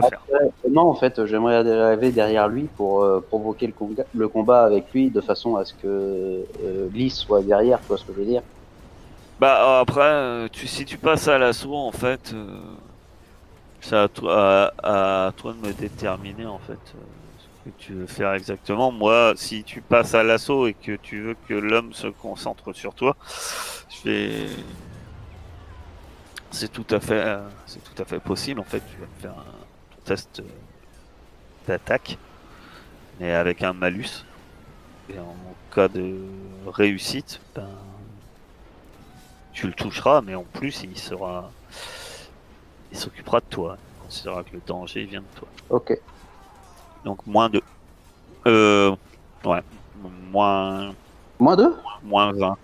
[0.01, 0.21] Faire
[0.69, 4.91] Non, en fait, j'aimerais arriver derrière lui pour euh, provoquer le combat, le combat avec
[4.93, 8.25] lui de façon à ce que euh, soit derrière, tu vois ce que je veux
[8.25, 8.41] dire?
[9.39, 12.57] Bah après, euh, tu, si tu passes à l'assaut, en fait, euh,
[13.81, 18.07] c'est à toi, à, à toi de me déterminer en fait ce que tu veux
[18.07, 18.91] faire exactement.
[18.91, 22.93] Moi, si tu passes à l'assaut et que tu veux que l'homme se concentre sur
[22.93, 23.15] toi,
[23.89, 24.47] je vais.
[26.51, 28.59] C'est tout à fait, c'est tout à fait possible.
[28.59, 29.65] En fait, tu vas me faire un
[30.05, 30.43] test euh,
[31.67, 32.17] d'attaque,
[33.19, 34.25] mais avec un malus.
[35.09, 35.35] Et en
[35.73, 36.15] cas de
[36.67, 37.67] réussite, ben
[39.55, 41.49] tu le toucheras, mais en plus, il sera.
[42.91, 43.77] Il s'occupera de toi.
[43.79, 45.47] Il considérera que le danger vient de toi.
[45.69, 45.97] Ok.
[47.05, 47.61] Donc, moins de.
[48.45, 48.93] Euh.
[49.45, 49.63] Ouais.
[50.31, 50.93] Moins.
[51.39, 52.57] Moins 2 Moins 20.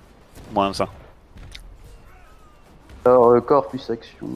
[0.53, 0.87] Moins 20.
[3.05, 4.27] Alors, corps plus action.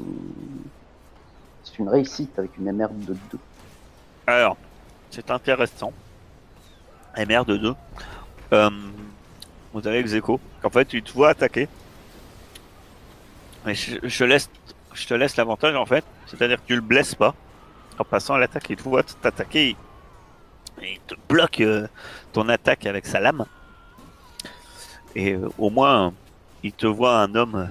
[1.80, 3.40] Une réussite avec une MR de 2.
[4.28, 4.58] Alors,
[5.12, 5.94] c'est intéressant.
[7.18, 7.76] MR de 2.
[8.54, 8.70] Euh,
[9.74, 10.40] vous avez Xeco.
[10.64, 11.68] En fait, tu te vois attaquer.
[13.66, 14.50] Mais je, laisse,
[14.94, 16.06] je te laisse l'avantage en fait.
[16.28, 17.34] C'est-à-dire que tu le blesses pas.
[17.98, 19.70] En passant à l'attaque, il te voit t'attaquer.
[19.70, 19.76] Il,
[20.82, 21.88] il te bloque euh,
[22.34, 23.46] ton attaque avec sa lame.
[25.16, 26.14] Et euh, au moins,
[26.64, 27.70] il te voit un homme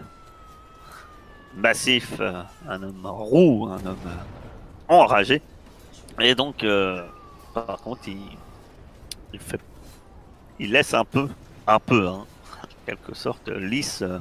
[1.57, 2.21] massif,
[2.69, 4.11] un homme roux, un homme
[4.89, 5.43] enragé.
[6.21, 7.05] Et donc, euh,
[7.53, 9.61] par contre, il, fait,
[10.59, 11.29] il laisse un peu,
[11.67, 12.27] un peu, hein,
[12.63, 14.19] en quelque sorte, lisse, euh,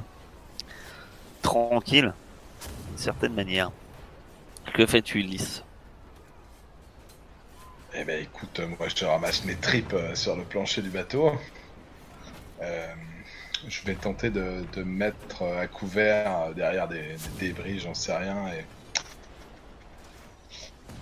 [1.42, 2.12] tranquille,
[2.88, 3.70] d'une certaine manière.
[4.72, 5.62] Que fais-tu, lisse?
[7.96, 11.32] Eh ben écoute, euh, moi je te ramasse mes tripes sur le plancher du bateau.
[13.68, 17.78] Je vais tenter de, de me mettre euh, à couvert euh, derrière des, des débris,
[17.80, 18.66] j'en sais rien, et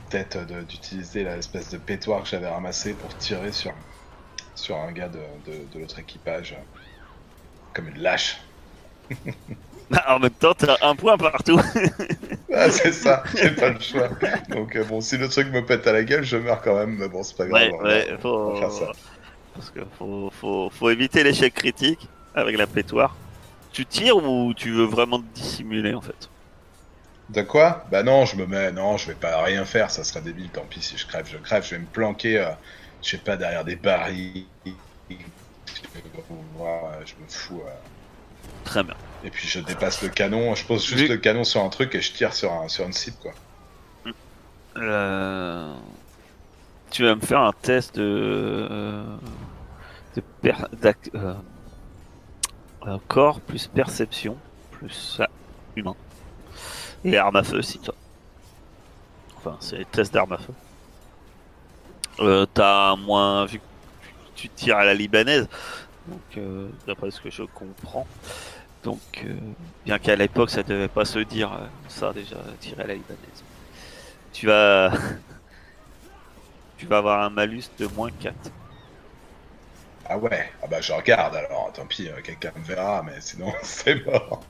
[0.09, 3.73] peut-être euh, d'utiliser l'espèce de pétoire que j'avais ramassé pour tirer sur,
[4.55, 6.57] sur un gars de, de- de l'autre équipage,
[7.75, 8.49] comme une lâche.
[10.07, 11.61] En même temps, t'as un point partout.
[12.53, 14.11] Ah, c'est ça, j'ai pas le choix.
[14.49, 16.97] Donc euh, bon, si le truc me pète à la gueule, je meurs quand même,
[16.99, 17.69] mais bon, c'est pas grave.
[17.69, 18.93] ouais, on va- ouais, on faut, va faire ça.
[19.55, 23.16] parce que faut, faut, faut éviter l'échec critique avec la pétoire.
[23.72, 26.28] Tu tires ou tu veux vraiment te dissimuler en fait?
[27.28, 27.87] De quoi?
[27.91, 30.66] Bah non, je me mets, non, je vais pas rien faire, ça serait débile, tant
[30.66, 32.51] pis si je crève, je crève, je vais me planquer, euh,
[33.03, 34.47] je sais pas, derrière des barils,
[35.09, 35.14] je
[37.14, 37.62] me fous.
[37.66, 37.70] euh.
[38.64, 38.95] Très bien.
[39.24, 41.95] Et puis je dépasse le canon, je pose juste Vu- le canon sur un truc
[41.95, 43.33] et je tire sur, un, sur une cible quoi.
[44.76, 45.74] Euh,
[46.91, 48.68] Tu vas me faire un test de.
[50.16, 50.66] de per-
[52.87, 54.37] euh, corps plus perception
[54.72, 55.28] plus ah,
[55.76, 55.95] humain.
[57.05, 57.95] Et arme à feu si toi.
[59.37, 60.53] Enfin, c'est les tests d'arme à feu.
[62.20, 63.64] Euh, T'as moins vu que
[64.35, 65.49] tu tires à la libanaise,
[66.07, 68.07] donc euh, d'après ce que je comprends.
[68.85, 69.35] Donc, euh,
[69.85, 73.45] bien qu'à l'époque ça devait pas se dire euh, ça déjà, tirer à la libanaise.
[74.33, 74.93] Tu vas.
[76.78, 78.35] tu vas avoir un malus de moins 4.
[80.05, 83.53] Ah ouais, ah bah je regarde alors, tant pis, euh, quelqu'un me verra, mais sinon
[83.62, 84.42] c'est mort.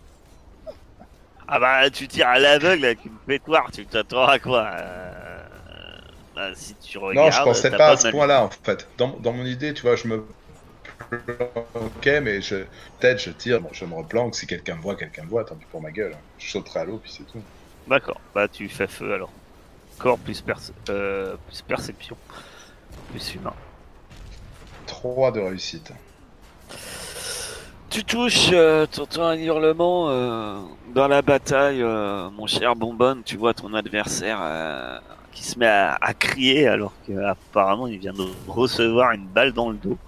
[1.48, 5.42] Ah bah tu tires à l'aveugle avec une pétoire, tu t'attends à quoi euh,
[6.34, 7.26] bah, Si tu regardes.
[7.26, 8.88] non, je pensais pas à ce point-là en fait.
[8.96, 10.24] Dans, dans mon idée, tu vois, je me
[11.72, 12.56] planquais, mais je
[12.98, 15.56] peut-être je tire, bon, je me replanque, si quelqu'un me voit, quelqu'un me voit, tant
[15.56, 16.16] pis pour ma gueule.
[16.38, 17.44] Je sauterai à l'eau, puis c'est tout.
[17.86, 19.32] D'accord, bah tu fais feu alors.
[19.98, 22.18] Corps plus, perce- euh, plus perception,
[23.06, 23.56] plus humain.
[24.92, 25.90] 3 de réussite.
[27.88, 30.60] Tu touches, euh, t'entends un hurlement euh,
[30.94, 33.22] dans la bataille, euh, mon cher Bonbonne.
[33.24, 34.98] Tu vois ton adversaire euh,
[35.32, 39.70] qui se met à, à crier alors qu'apparemment il vient de recevoir une balle dans
[39.70, 39.98] le dos.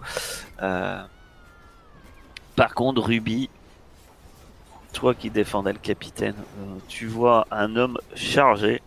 [2.55, 3.49] Par contre, Ruby,
[4.93, 6.37] toi qui défendais le capitaine,
[6.89, 8.83] tu vois un homme chargé.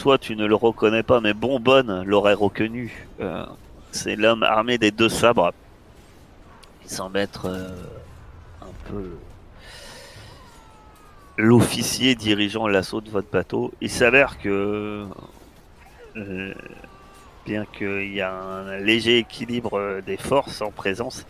[0.00, 3.06] Toi, tu ne le reconnais pas, mais Bonbonne l'aurait reconnu.
[3.20, 3.44] Euh,
[3.92, 5.52] C'est l'homme armé des deux sabres
[6.80, 7.68] qui semble être euh,
[8.62, 9.10] un peu
[11.36, 13.74] l'officier dirigeant l'assaut de votre bateau.
[13.82, 15.04] Il s'avère que,
[16.16, 16.54] euh,
[17.44, 21.26] bien qu'il y a un léger équilibre des forces en présence,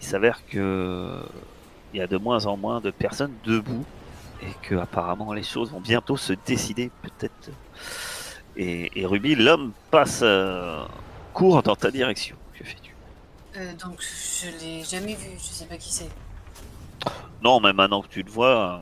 [0.00, 1.18] il s'avère que
[1.92, 3.84] il y a de moins en moins de personnes debout
[4.46, 7.50] et que apparemment les choses vont bientôt se décider peut-être.
[8.56, 10.84] Et, et Ruby, l'homme passe euh,
[11.32, 12.36] court dans ta direction.
[12.54, 12.94] Que fais-tu?
[13.56, 16.10] Euh, donc je l'ai jamais vu, je sais pas qui c'est.
[17.42, 18.80] Non, mais maintenant que tu le vois,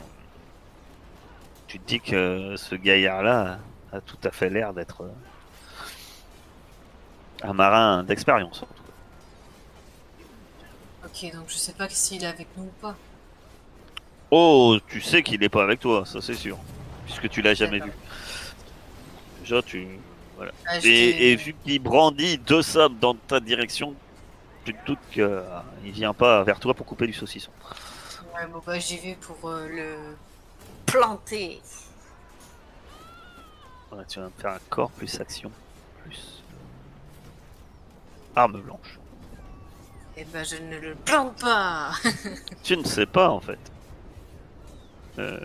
[1.66, 3.58] tu te dis que ce gaillard-là
[3.92, 5.10] a tout à fait l'air d'être euh,
[7.42, 8.62] un marin d'expérience.
[8.62, 8.92] en tout cas.
[11.06, 12.94] Ok, donc je sais pas s'il est avec nous ou pas.
[14.34, 16.56] Oh, tu sais qu'il n'est pas avec toi, ça c'est sûr,
[17.04, 17.92] puisque tu l'as jamais vu.
[19.40, 19.86] Déjà, tu
[20.36, 20.52] voilà.
[20.64, 23.94] Ah, Et, vu qu'il brandit deux sabres dans ta direction,
[24.64, 27.50] tu te doutes qu'il vient pas vers toi pour couper du saucisson.
[28.34, 30.16] Ouais, bon bah j'y vais pour euh, le
[30.86, 31.60] planter.
[33.90, 35.52] Voilà, tu vas me faire un corps plus action
[36.02, 38.98] plus euh, arme blanche.
[40.16, 41.90] Et ben je ne le plante pas.
[42.62, 43.58] Tu ne sais pas en fait.
[45.18, 45.40] Euh...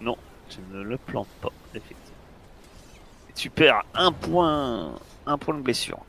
[0.00, 0.16] Non,
[0.48, 2.02] tu ne le plantes pas, effectivement.
[3.30, 4.92] Et tu perds un point,
[5.26, 6.00] un point de blessure.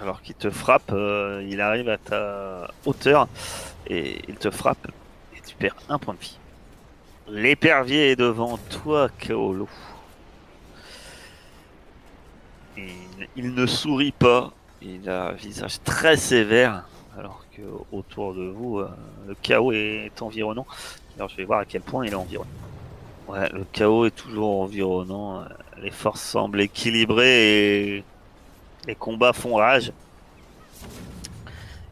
[0.00, 3.28] Alors qu'il te frappe, euh, il arrive à ta hauteur
[3.86, 4.88] et il te frappe
[5.36, 6.38] et tu perds un point de vie.
[7.28, 9.68] L'épervier est devant toi, Kaolo.
[13.36, 16.84] Il ne sourit pas, il a un visage très sévère,
[17.18, 17.44] alors
[17.92, 18.88] autour de vous, euh,
[19.26, 20.66] le chaos est environnant.
[21.16, 22.50] Alors je vais voir à quel point il est environnant.
[23.28, 25.40] Ouais, le chaos est toujours environnant.
[25.40, 25.44] euh,
[25.82, 28.04] Les forces semblent équilibrées et
[28.86, 29.92] les combats font rage.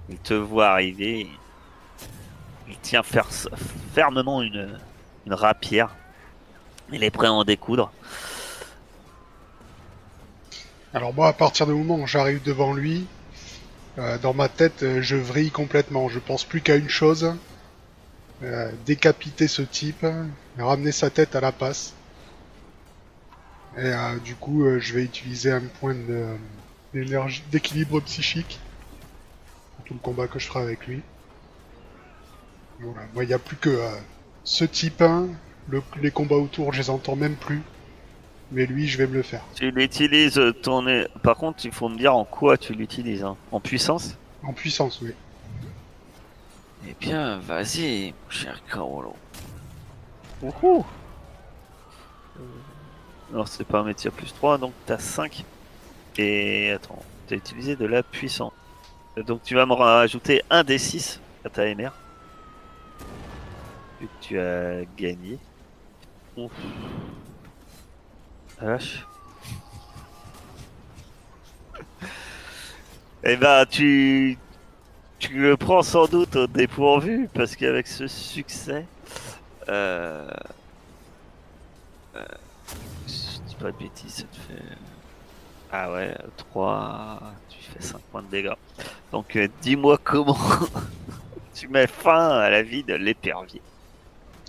[0.09, 1.29] Il te voit arriver.
[2.69, 3.29] Il tient fer-
[3.93, 4.79] fermement une
[5.29, 5.95] rapière.
[6.93, 7.91] Il est prêt à en découdre.
[10.95, 13.07] Alors moi, à partir du moment où j'arrive devant lui,
[13.99, 16.09] euh, dans ma tête, euh, je vrille complètement.
[16.09, 17.35] Je pense plus qu'à une chose
[18.43, 20.05] euh, décapiter ce type,
[20.59, 21.95] ramener sa tête à la passe.
[23.79, 23.93] Et
[24.25, 25.95] du coup, je vais utiliser un point
[26.95, 28.59] d'équilibre psychique
[29.77, 31.03] pour tout le combat que je ferai avec lui.
[32.81, 33.79] Voilà, moi, il n'y a plus que
[34.45, 35.29] ce type 1.
[35.69, 37.61] Le, les combats autour, je les entends même plus.
[38.53, 39.43] Mais lui, je vais me le faire.
[39.55, 40.87] Tu l'utilises ton...
[40.87, 43.25] é- Par contre, il faut me dire en quoi tu l'utilises.
[43.25, 43.37] hein.
[43.51, 44.17] En puissance?
[44.43, 45.13] En puissance, oui.
[46.89, 49.15] Eh bien, vas-y, mon cher Carolo.
[50.43, 50.85] Wouhou
[53.33, 55.45] Alors, c'est pas un métier plus 3, donc t'as 5.
[56.19, 58.53] Et attends, t'as utilisé de la puissance.
[59.27, 61.91] Donc, tu vas me rajouter un des 6 à ta MR.
[64.01, 65.39] Vu que tu as gagné.
[66.37, 66.53] Ouf.
[68.61, 69.07] Vache.
[73.25, 74.39] Eh ben, tu,
[75.19, 78.87] tu le prends sans doute au dépourvu parce qu'avec ce succès,
[79.69, 80.29] euh,
[82.15, 82.25] euh,
[83.07, 84.63] je dis pas de bêtises, ça te fait.
[85.73, 88.53] Ah ouais, 3, tu fais 5 points de dégâts.
[89.13, 90.39] Donc euh, dis-moi comment
[91.55, 93.61] tu mets fin à la vie de l'épervier.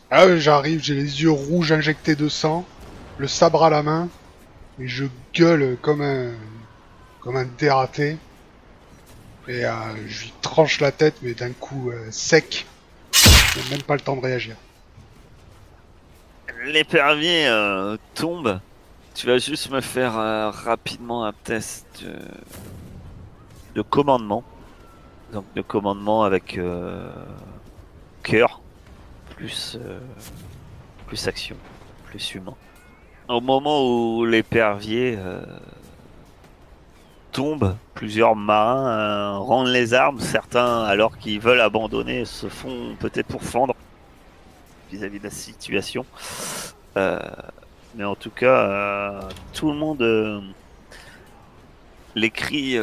[0.10, 2.66] Ah, ouais, j'arrive, j'ai les yeux rouges injectés de sang,
[3.18, 4.10] le sabre à la main,
[4.80, 6.34] et je gueule comme un,
[7.20, 8.18] comme un dératé.
[9.48, 9.72] Et euh,
[10.08, 12.66] je lui tranche la tête, mais d'un coup euh, sec.
[13.14, 14.56] J'ai même pas le temps de réagir.
[16.66, 18.60] L'épervier euh, tombe.
[19.14, 20.14] Tu vas juste me faire
[20.54, 22.06] rapidement un test
[23.74, 24.44] de commandement.
[25.34, 26.60] Donc de commandement avec
[28.22, 28.62] cœur,
[29.30, 29.80] plus
[31.26, 31.56] action,
[32.06, 32.56] plus humain.
[33.30, 35.42] Au moment où l'épervier euh,
[37.34, 40.22] tombe, plusieurs marins euh, rendent les armes.
[40.22, 43.76] Certains, alors qu'ils veulent abandonner, se font peut-être pour fendre
[44.90, 46.06] vis-à-vis de la situation.
[46.96, 47.20] Euh,
[47.96, 50.46] mais en tout cas, tout le monde
[52.16, 52.78] les cris,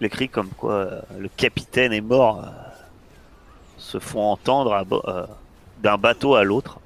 [0.00, 2.44] les cris comme quoi le capitaine est mort
[3.76, 5.28] se font entendre
[5.82, 6.80] d'un bateau à l'autre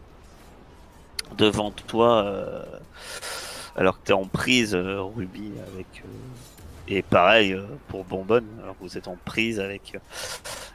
[1.35, 2.63] devant toi, euh,
[3.77, 5.87] alors que tu es en prise, euh, Ruby, avec.
[6.05, 6.09] euh,
[6.89, 7.57] et pareil
[7.89, 9.97] pour Bonbonne, alors que vous êtes en prise avec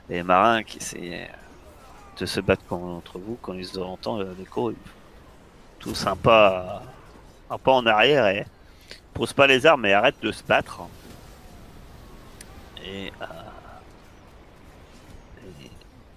[0.10, 1.30] les marins qui essaient
[2.20, 4.72] de se battre contre vous quand ils entendent euh, l'écho.
[4.72, 4.76] ils-
[5.80, 6.82] Tous un pas,
[7.52, 8.46] un pas en arrière et
[9.14, 10.82] posent pas les armes et arrêtent de se battre.
[12.84, 13.12] Et,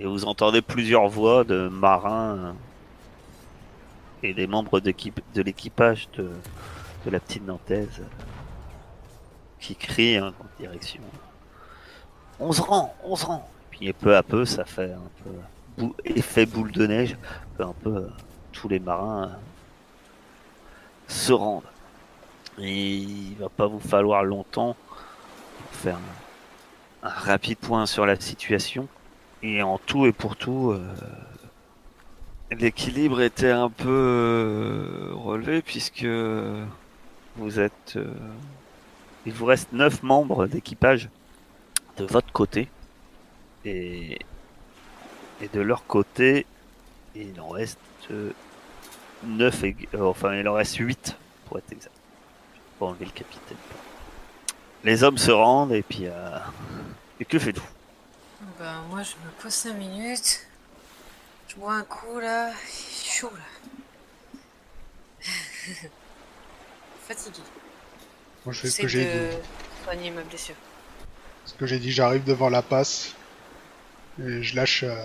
[0.02, 2.54] vous entendez plusieurs voix de marins
[4.22, 6.30] et des membres de l'équipage de,
[7.10, 8.24] la petite Nantaise euh,
[9.58, 11.02] qui crient hein, en direction.
[12.38, 13.48] On se rend, on se rend.
[13.70, 17.16] Puis peu à peu, ça fait un peu effet boule de neige,
[17.58, 18.08] un peu euh,
[18.52, 19.34] tous les marins euh,
[21.08, 21.62] se rendent.
[22.58, 24.76] Et il va pas vous falloir longtemps
[25.58, 25.98] pour faire
[27.02, 28.88] un, rapide point sur la situation.
[29.42, 30.74] Et en tout et pour tout,
[32.50, 36.06] l'équilibre était un peu euh, relevé puisque
[37.36, 37.96] vous êtes.
[37.96, 38.14] euh,
[39.26, 41.08] il vous reste 9 membres d'équipage
[41.96, 42.68] de votre côté.
[43.64, 44.18] Et,
[45.40, 46.46] et de leur côté,
[47.14, 47.78] il en reste
[49.22, 49.64] 9,
[50.00, 51.92] enfin il en reste 8 pour être exact.
[52.78, 53.58] Pour enlever le capitaine.
[54.84, 56.06] Les hommes se rendent et puis...
[56.06, 56.38] euh,
[57.20, 57.68] Et que faites-vous?
[58.58, 60.49] Ben, moi, je me pose 5 minutes.
[61.50, 62.50] Je bois un coup, là.
[62.50, 63.42] Il est chaud, là.
[67.08, 67.40] Fatigué.
[68.44, 69.36] Moi, je fais ce que j'ai de dit.
[69.84, 70.54] soigner ma blessure.
[71.44, 73.14] Ce que j'ai dit, j'arrive devant la passe
[74.22, 75.04] et je lâche euh,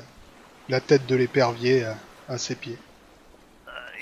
[0.69, 1.93] la tête de l'épervier euh,
[2.29, 2.77] à ses pieds.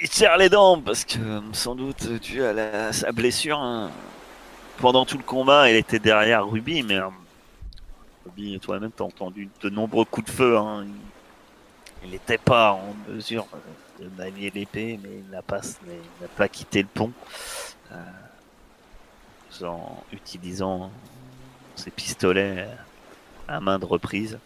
[0.02, 3.58] Il serre les dents parce que euh, sans doute dû à la- sa blessure.
[3.60, 3.90] hein,
[4.80, 7.08] Pendant tout le combat, il était derrière Ruby, mais euh,
[8.26, 10.58] Ruby, toi-même, t'as entendu de nombreux coups de feu.
[10.58, 10.92] hein, Il
[12.12, 13.48] n'était pas en mesure
[14.00, 17.14] de manier l'épée, mais il n'a pas, il quitté le pont
[17.92, 20.92] euh, en utilisant
[21.76, 22.68] ses pistolets
[23.48, 24.38] à maintes reprises.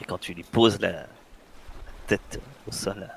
[0.00, 1.06] Et quand tu lui poses la, la
[2.06, 3.08] tête au sol,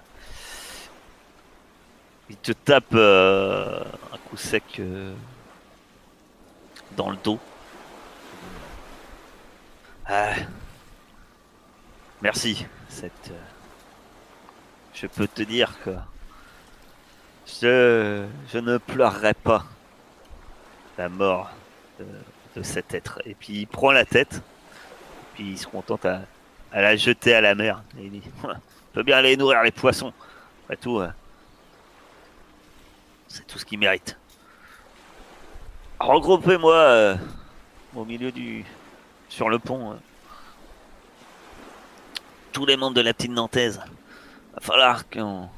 [2.30, 5.14] il te tape euh, un coup sec euh,
[6.98, 7.40] dans le dos.
[10.08, 10.34] Ah.
[12.22, 12.66] Merci.
[12.88, 13.42] Cette, euh,
[14.94, 15.92] je peux te dire que
[17.62, 19.66] je, ne pleurerai pas
[20.98, 21.52] la mort
[22.00, 23.22] de, cet être.
[23.26, 24.42] Et puis il prend la tête,
[25.34, 26.22] puis il se contente à,
[26.72, 27.84] la jeter à la mer.
[28.00, 28.54] Et il dit, on
[28.94, 30.14] peut bien aller nourrir les poissons.
[30.64, 31.10] Après tout, euh,
[33.28, 34.18] c'est tout ce qu'il mérite.
[36.00, 37.16] Regroupez-moi euh,
[37.94, 38.66] au milieu du.
[39.28, 39.98] sur le pont.
[42.56, 43.82] Tous les membres de la petite Nantaise.
[44.54, 45.50] Va falloir qu'on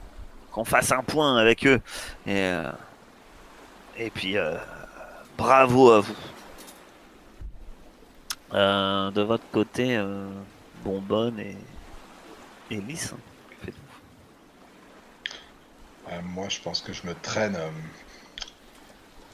[0.65, 1.79] fasse un point avec eux.
[2.25, 2.71] Et, euh,
[3.97, 4.57] et puis, euh,
[5.37, 6.15] bravo à vous.
[8.53, 10.27] Euh, de votre côté, euh,
[10.83, 11.55] Bonbonne et,
[12.71, 13.19] et Lys, hein,
[13.51, 13.83] que faites-vous?
[16.23, 17.59] Moi, je pense que je me traîne.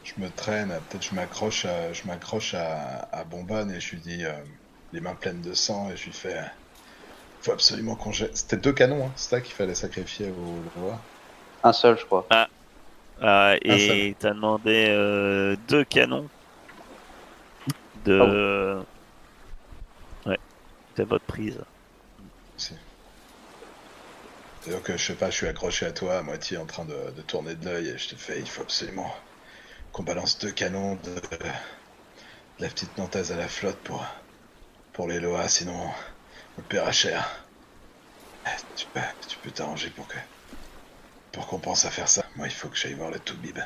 [0.04, 0.78] je me traîne.
[0.90, 4.26] Peut-être je m'accroche, je m'accroche à, à Bonbonne et je lui dis
[4.92, 6.44] les mains pleines de sang et je lui fais.
[7.44, 8.36] Faut absolument qu'on jette.
[8.38, 11.00] C'était deux canons, hein, c'est ça qu'il fallait sacrifier au roi.
[11.64, 12.26] Un seul, je crois.
[12.32, 12.46] Euh,
[13.22, 16.28] Un et t'as demandé euh, deux canons.
[18.06, 18.82] de.
[20.26, 20.40] Ouais,
[20.96, 21.60] c'est votre prise.
[22.58, 22.74] Si.
[24.70, 27.12] Donc, euh, je sais pas, je suis accroché à toi, à moitié en train de,
[27.16, 29.14] de tourner de l'œil, et je te fais, il faut absolument
[29.92, 31.50] qu'on balance deux canons de, de
[32.60, 34.06] la petite nantaise à la flotte pour,
[34.94, 35.90] pour les Loa, sinon
[36.58, 37.44] le paiera cher.
[38.46, 40.18] Eh, Tu peux, tu peux t'arranger pour que,
[41.32, 42.24] pour qu'on pense à faire ça.
[42.36, 43.60] Moi, il faut que j'aille voir le Toubib.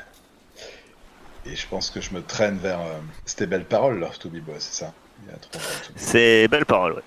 [1.46, 2.80] Et je pense que je me traîne vers.
[2.80, 4.92] euh, C'était belle parole, leur Toubib, ouais, c'est ça.
[5.96, 7.02] C'est belle parole, ouais.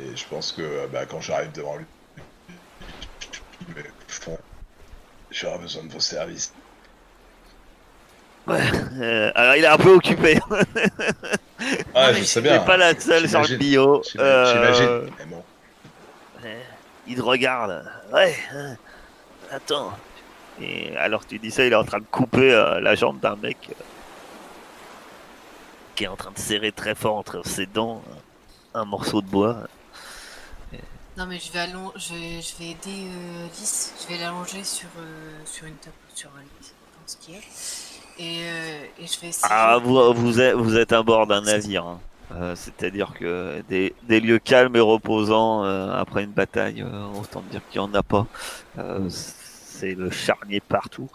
[0.00, 1.84] Et je pense que euh, bah, quand j'arrive devant lui,
[3.68, 3.82] me.
[5.30, 6.52] J'aurai besoin de vos services.
[8.46, 8.60] Ouais.
[9.00, 10.38] Euh, alors il est un peu occupé.
[11.94, 12.60] Ah, mais je sais bien.
[12.60, 14.02] pas la seule sur le bio.
[14.10, 15.14] J'ima- Euh, J'imagine.
[15.18, 15.44] Mais bon.
[16.42, 16.58] Ouais,
[17.06, 17.84] Il te regarde.
[18.12, 18.36] Ouais.
[18.54, 18.76] hein.
[19.50, 19.92] Attends.
[20.60, 23.36] Et alors tu dis ça, il est en train de couper euh, la jambe d'un
[23.36, 23.74] mec euh,
[25.94, 28.14] qui est en train de serrer très fort entre ses dents euh,
[28.80, 29.56] un morceau de bois.
[31.16, 31.92] Non, mais je vais, allon...
[31.96, 33.92] je vais, je vais aider euh, Lys.
[34.00, 37.42] Je vais l'allonger sur, euh, sur une table, sur un lit, je pense qu'il est.
[38.20, 38.84] Euh.
[39.44, 41.86] Ah, vous, vous, êtes, à bord d'un navire.
[41.86, 42.00] hein.
[42.32, 46.84] Euh, C'est-à-dire que des, lieux calmes et reposants euh, après une bataille,
[47.18, 48.26] autant dire qu'il n'y en a pas.
[49.08, 51.08] C'est le charnier partout.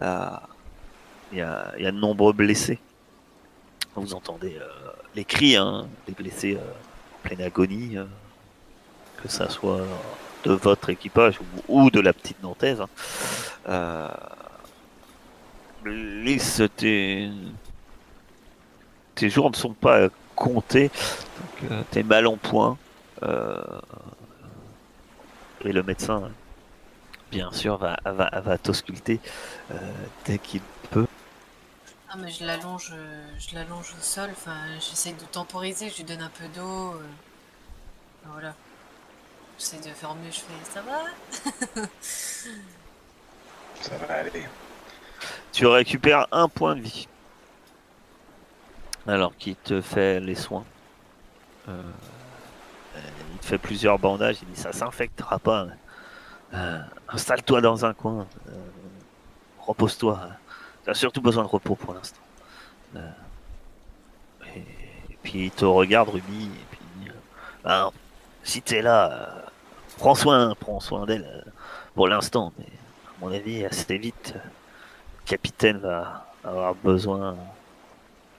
[0.00, 2.78] Il y, a, de nombreux blessés.
[3.96, 4.58] Vous entendez
[5.14, 7.96] les cris hein, des blessés euh, en pleine agonie,
[9.22, 9.82] que ça soit
[10.44, 11.38] de votre équipage
[11.68, 12.80] ou, ou de la petite Nantaise.
[13.66, 14.10] hein.
[15.84, 17.30] Lys, tes...
[19.14, 20.90] tes jours ne sont pas comptés,
[21.36, 22.76] donc euh, t'es mal en point.
[23.22, 23.62] euh,
[25.64, 26.30] Et le médecin,
[27.30, 29.20] bien sûr, va, va, va t'ausculter
[29.72, 29.76] euh,
[30.26, 31.06] dès qu'il peut.
[32.08, 32.92] Ah, mais je l'allonge,
[33.38, 34.30] je l'allonge au sol.
[34.32, 35.90] Enfin, j'essaie de temporiser.
[35.90, 36.94] Je lui donne un peu d'eau.
[36.94, 37.06] euh,
[38.24, 38.54] Voilà.
[39.58, 40.30] J'essaie de faire mieux.
[40.30, 41.82] Je fais, ça va?
[43.80, 44.48] Ça va aller.
[45.52, 47.08] Tu récupères un point de vie.
[49.06, 50.64] Alors qu'il te fait les soins.
[51.68, 51.82] Euh,
[53.32, 54.38] il te fait plusieurs bandages.
[54.42, 55.68] Il dit ça s'infectera pas.
[56.54, 58.26] Euh, Installe-toi dans un coin.
[58.48, 58.52] Euh,
[59.60, 60.20] Repose-toi.
[60.84, 62.20] Tu as surtout besoin de repos pour l'instant.
[62.96, 63.10] Euh,
[64.54, 66.44] et, puis il te regarde, Ruby.
[66.44, 67.12] Et puis euh,
[67.64, 67.90] Ben,
[68.42, 69.40] si t'es là, euh,
[69.96, 71.50] prends soin, prends soin d'elle euh,
[71.94, 72.52] pour l'instant.
[72.58, 74.34] Mais à mon avis, assez vite
[75.24, 77.36] capitaine va avoir besoin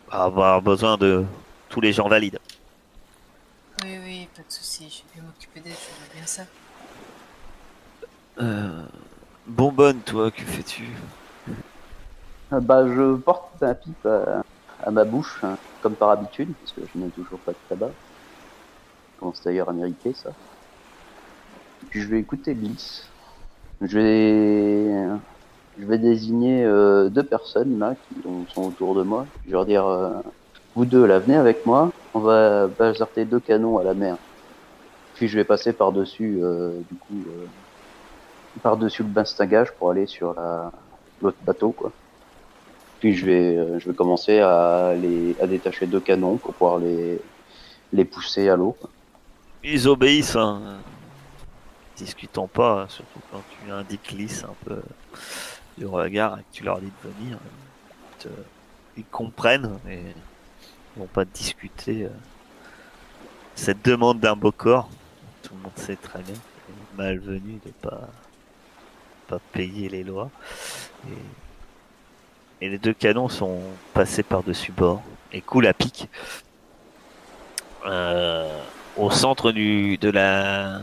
[0.09, 1.25] va avoir besoin de
[1.69, 2.39] tous les gens valides.
[3.83, 4.89] Oui, oui, pas de souci.
[4.89, 5.73] Je vais m'occuper d'elle.
[5.73, 6.43] Je ferai bien ça.
[8.39, 8.85] Euh,
[9.47, 10.83] bonbonne, toi, que fais-tu?
[12.53, 14.43] Euh, Bah, je porte ma pipe à,
[14.83, 17.91] à ma bouche, hein, comme par habitude, parce que je n'ai toujours pas de tabac.
[19.13, 20.29] Je commence d'ailleurs à mériter ça.
[21.83, 23.07] Et puis je vais écouter Lys.
[23.81, 25.19] Je vais,
[25.79, 29.25] je vais désigner euh, deux personnes là qui ont- sont autour de moi.
[29.43, 30.11] Je vais leur dire, euh,
[30.75, 31.91] vous deux là, venez avec moi.
[32.13, 34.17] On va bazarder deux canons à la mer.
[35.15, 36.39] Puis je vais passer par dessus,
[36.89, 37.45] du coup, euh,
[38.61, 40.71] par dessus le bastingage pour aller sur la
[41.21, 41.91] l'autre bateau quoi.
[42.99, 46.79] Puis je vais, euh, je vais commencer à, les, à détacher deux canons pour pouvoir
[46.79, 47.19] les,
[47.93, 48.75] les pousser à l'eau.
[49.63, 50.59] Ils obéissent, hein.
[51.97, 54.77] discutant pas, hein, surtout quand tu indiques lisse un peu
[55.77, 57.37] du regard et que tu leur dis de venir.
[58.23, 58.31] Ils,
[58.97, 62.09] ils comprennent et ils vont pas discuter euh,
[63.55, 64.89] cette demande d'un beau corps.
[65.43, 68.09] Tout le monde sait très bien c'est malvenu de pas
[69.27, 70.29] pas payer les lois.
[71.07, 73.59] Et, et les deux canons sont
[73.93, 76.09] passés par-dessus bord et coulent à pic.
[77.85, 78.63] Euh,
[78.97, 80.81] au centre du, de la,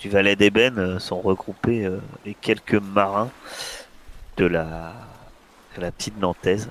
[0.00, 3.30] du Valais d'Ébène euh, sont regroupés euh, les quelques marins
[4.36, 4.92] de la,
[5.74, 6.70] petite Nantaise.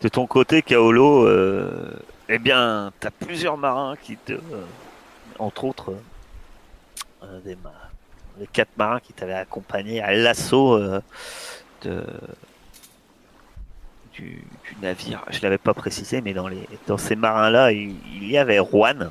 [0.00, 1.92] De ton côté, Kaolo, euh,
[2.28, 4.32] eh bien, tu as plusieurs marins qui te.
[5.38, 5.94] entre autres,
[7.44, 7.56] les
[8.50, 10.80] quatre marins qui t'avaient accompagné à l'assaut
[14.14, 14.44] du,
[14.80, 15.22] navire.
[15.30, 19.10] Je l'avais pas précisé, mais dans, les, dans ces marins-là, il, il y avait Juan.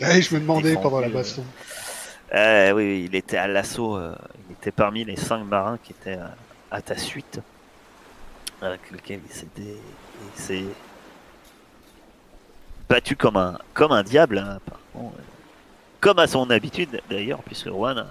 [0.08, 1.44] Ouais, je me demandais pendant la euh, baston.
[2.34, 3.96] Euh, oui, oui, il était à l'assaut.
[3.96, 4.14] euh,
[4.48, 6.34] il était parmi les cinq marins qui étaient à,
[6.70, 7.40] à ta suite.
[8.62, 9.76] Avec lequel il s'était
[10.36, 10.64] il s'est
[12.88, 14.38] battu comme un, comme un diable.
[14.38, 15.22] hein, apparemment, euh,
[16.00, 18.06] comme à son habitude d'ailleurs, puisque Juan, a-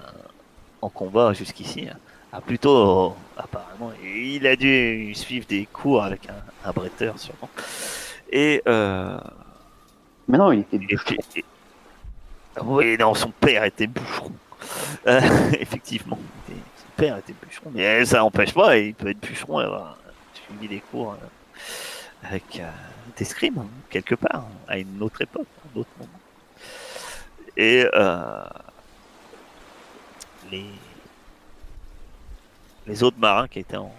[0.82, 1.88] en combat jusqu'ici,
[2.32, 7.50] Ah, plutôt, apparemment, il a dû suivre des cours avec un, un bretteur, sûrement.
[8.30, 9.18] Et, euh,
[10.28, 10.78] Mais non, il était
[11.36, 11.44] et-
[12.62, 14.32] Oui, non, son père était bûcheron.
[15.06, 15.20] Euh,
[15.60, 16.18] effectivement,
[16.48, 16.54] son
[16.96, 19.96] père était bûcheron, mais ça n'empêche pas, il peut être bûcheron et avoir
[20.34, 22.70] suivi des cours euh, avec euh,
[23.16, 26.10] d'escrime, hein, quelque part, à une autre époque, à un autre moment.
[27.56, 28.44] Et euh,
[30.50, 30.66] les,
[33.02, 33.92] autres marins qui étaient en,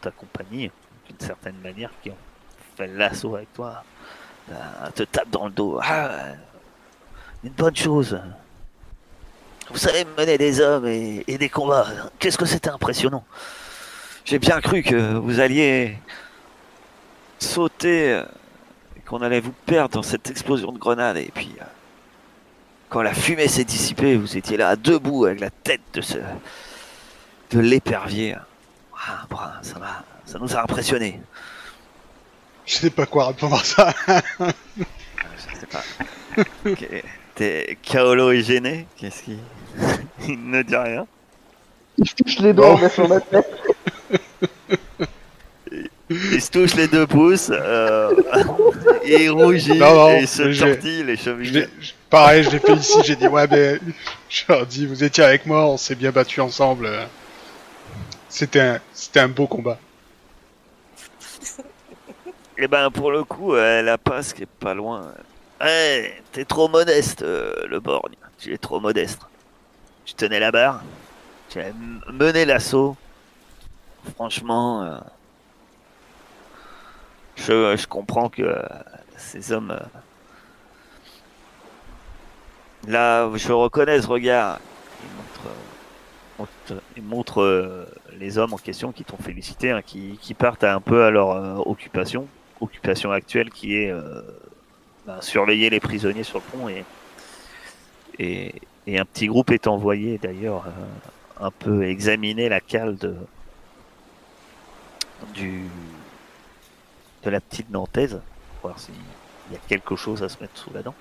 [0.00, 0.70] ta compagnie,
[1.08, 2.16] d'une certaine manière, qui ont
[2.76, 3.82] fait l'assaut avec toi,
[4.94, 5.78] te tapent dans le dos.
[5.82, 6.32] Ah,
[7.44, 8.20] une bonne chose.
[9.70, 11.86] Vous savez mener des hommes et, et des combats.
[12.18, 13.24] Qu'est-ce que c'était impressionnant.
[14.24, 15.98] J'ai bien cru que vous alliez
[17.38, 18.24] sauter euh,
[18.96, 21.16] et qu'on allait vous perdre dans cette explosion de grenades.
[21.16, 21.64] Et puis, euh,
[22.88, 26.18] quand la fumée s'est dissipée, vous étiez là debout avec la tête de ce
[27.50, 28.36] de l'épervier.
[28.94, 31.20] Ah, bon, ça m'a, ça nous a impressionnés.
[32.66, 33.94] Je sais pas quoi répondre à ça.
[34.38, 35.82] Je sais pas.
[37.38, 39.38] T'es Kaolo est gêné Qu'est-ce qu'il.
[40.28, 41.06] Il ne dit rien.
[41.96, 43.48] Il touche les doigts sur la tête.
[46.10, 47.50] Il se touche les deux pouces.
[47.52, 48.10] euh,
[49.06, 51.68] il rougit Non, non, et il se tortille les chevilles.
[52.10, 53.78] pareil, je l'ai fait ici, j'ai dit, ouais, mais
[54.28, 56.90] je leur dis, vous étiez avec moi, on s'est bien battu ensemble.
[58.28, 59.78] C'était un, c'était un beau combat.
[62.56, 65.12] Et ben pour le coup, euh, la passe qui est pas loin.
[65.60, 68.14] Ouais, t'es trop modeste, euh, le borgne.
[68.38, 69.22] Tu es trop modeste.
[70.04, 70.82] Tu tenais la barre.
[71.48, 71.72] Tu as
[72.12, 72.96] mené l'assaut.
[74.14, 74.98] Franchement, euh,
[77.36, 78.62] je, comprends que euh,
[79.16, 79.76] ces hommes.
[82.86, 84.60] là, je reconnais ce regard.
[86.96, 91.02] Il montre, les hommes en question qui t'ont félicité, hein, qui, qui partent un peu
[91.04, 92.28] à leur occupation,
[92.60, 93.92] occupation actuelle qui est
[95.08, 96.84] ben, surveiller les prisonniers sur le pont et,
[98.86, 103.16] et, un petit groupe est envoyé d'ailleurs euh, un peu examiner la cale de,
[105.32, 105.62] du,
[107.22, 108.20] de la petite Nantaise,
[108.60, 108.92] voir s'il
[109.50, 110.94] y a quelque chose à se mettre sous la dent.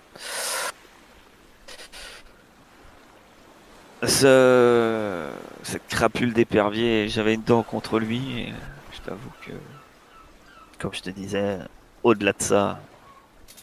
[4.04, 5.28] Ce,
[5.64, 8.54] cette crapule d'épervier, j'avais une dent contre lui.
[8.94, 9.52] Je t'avoue que,
[10.80, 11.58] comme je te disais,
[12.04, 12.80] au-delà de ça,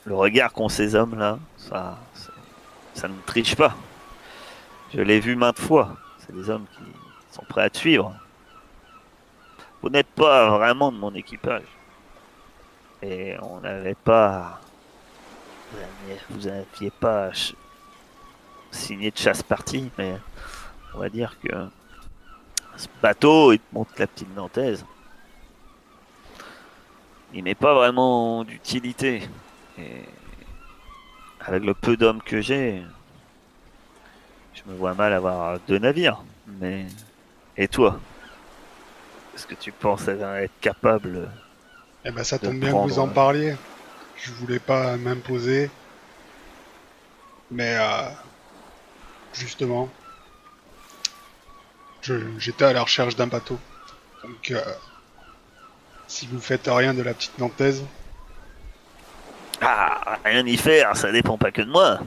[0.05, 2.32] le regard qu'ont ces hommes-là, ça, ça,
[2.94, 3.74] ça ne triche pas.
[4.93, 5.97] Je l'ai vu maintes fois.
[6.18, 6.85] C'est des hommes qui
[7.35, 8.14] sont prêts à te suivre.
[9.82, 11.66] Vous n'êtes pas vraiment de mon équipage.
[13.02, 14.60] Et on n'avait pas.
[15.72, 17.31] Vous aviez, vous aviez pas
[18.70, 20.18] signé de chasse partie, mais
[20.94, 21.68] on va dire que
[22.76, 24.85] ce bateau, il te montre la petite Nantaise.
[27.32, 29.28] Il n'est pas vraiment d'utilité.
[29.78, 30.05] Et
[31.40, 32.82] avec le peu d'hommes que j'ai,
[34.55, 36.22] je me vois mal avoir deux navires.
[36.46, 36.86] Mais
[37.56, 38.01] et toi?
[39.34, 41.28] Est-ce que tu penses être capable
[42.05, 43.56] Eh ben, ça tombe bien que vous en euh, parliez.
[44.16, 45.70] Je voulais pas m'imposer.
[47.51, 48.09] Mais, euh,
[49.32, 49.88] justement,
[52.38, 53.59] j'étais à la recherche d'un bateau.
[54.22, 54.62] Donc, euh,
[56.06, 57.84] si vous faites rien de la petite Nantaise,
[59.60, 61.98] Ah, rien n'y faire, ça dépend pas que de moi.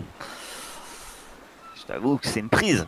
[1.75, 2.85] Je t'avoue que c'est une prise.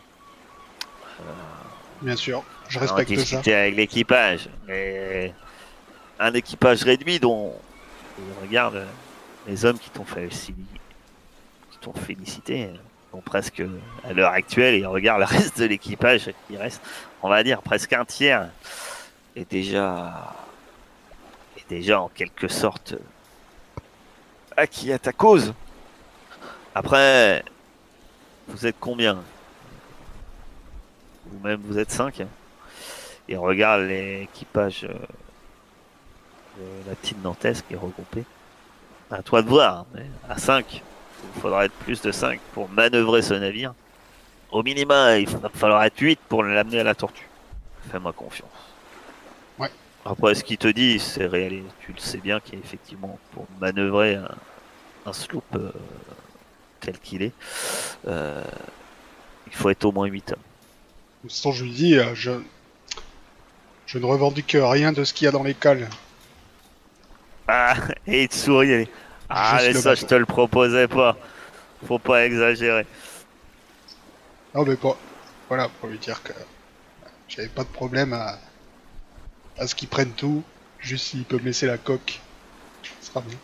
[2.02, 3.38] bien sûr, je Alors, respecte ça.
[3.38, 5.32] avec l'équipage, mais
[6.18, 7.54] un équipage réduit dont
[8.18, 8.86] et regarde
[9.46, 10.54] les hommes qui t'ont fait qui
[11.80, 12.70] t'ont félicité
[13.10, 13.62] sont presque
[14.04, 16.82] à l'heure actuelle et regarde le reste de l'équipage il reste
[17.22, 18.48] on va dire presque un tiers
[19.34, 20.34] est déjà
[21.56, 22.94] est déjà en quelque sorte
[24.60, 25.54] acquis à ta cause
[26.74, 27.44] après
[28.48, 29.22] vous êtes combien?
[31.26, 32.22] Vous-même vous êtes cinq
[33.28, 34.94] et on regarde l'équipage euh,
[36.58, 38.24] de la petite Nantaise qui est regroupée.
[39.10, 40.82] À toi de voir, mais à 5,
[41.34, 43.74] il faudra être plus de 5 pour manœuvrer ce navire.
[44.50, 47.28] Au minima, il va falloir être 8 pour l'amener à la tortue.
[47.90, 48.50] Fais-moi confiance.
[49.58, 49.70] Ouais.
[50.04, 51.62] Après, ce qu'il te dit, c'est réel.
[51.80, 54.28] Tu le sais bien qu'effectivement, pour manœuvrer un,
[55.06, 55.72] un sloop euh,
[56.80, 57.32] tel qu'il est,
[58.06, 58.42] euh,
[59.46, 60.38] il faut être au moins 8 hommes.
[61.28, 62.32] Façon, je lui dis, euh, je,
[63.86, 65.88] je ne revendique rien de ce qu'il y a dans les cales.
[67.48, 67.74] Ah,
[68.06, 68.88] et il te sourit.
[69.28, 70.00] Ah, mais ça, bateau.
[70.02, 71.16] je te le proposais pas.
[71.86, 72.86] Faut pas exagérer.
[74.54, 74.96] Non, mais pas.
[75.48, 76.32] Voilà, pour lui dire que
[77.28, 78.38] J'avais pas de problème à,
[79.58, 80.44] à ce qu'ils prennent tout.
[80.78, 82.20] Juste s'ils peuvent me laisser la coque,
[82.82, 83.38] ce sera bien.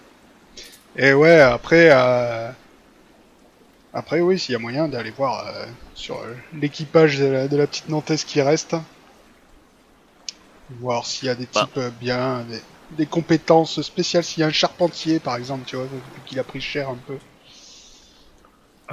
[0.96, 2.50] Et ouais, après, euh,
[3.92, 7.56] après oui, s'il y a moyen d'aller voir euh, sur euh, l'équipage de la, de
[7.56, 8.76] la petite Nantaise qui reste,
[10.80, 11.68] voir s'il y a des Bah.
[11.74, 12.62] types bien, des,
[12.92, 14.24] des compétences spéciales.
[14.24, 16.98] S'il y a un charpentier, par exemple, tu vois, vu qu'il a pris cher un
[17.06, 17.18] peu.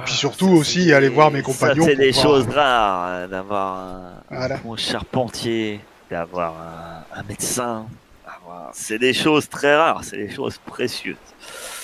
[0.04, 3.76] Puis surtout Ça, aussi aller des- voir mes compagnons c'est des voir- choses rares d'avoir
[3.78, 4.56] un, Voilà.
[4.56, 7.86] un bon charpentier, d'avoir un, un médecin.
[8.26, 11.16] avoir- C'est des choses très rares, c'est des choses précieuses.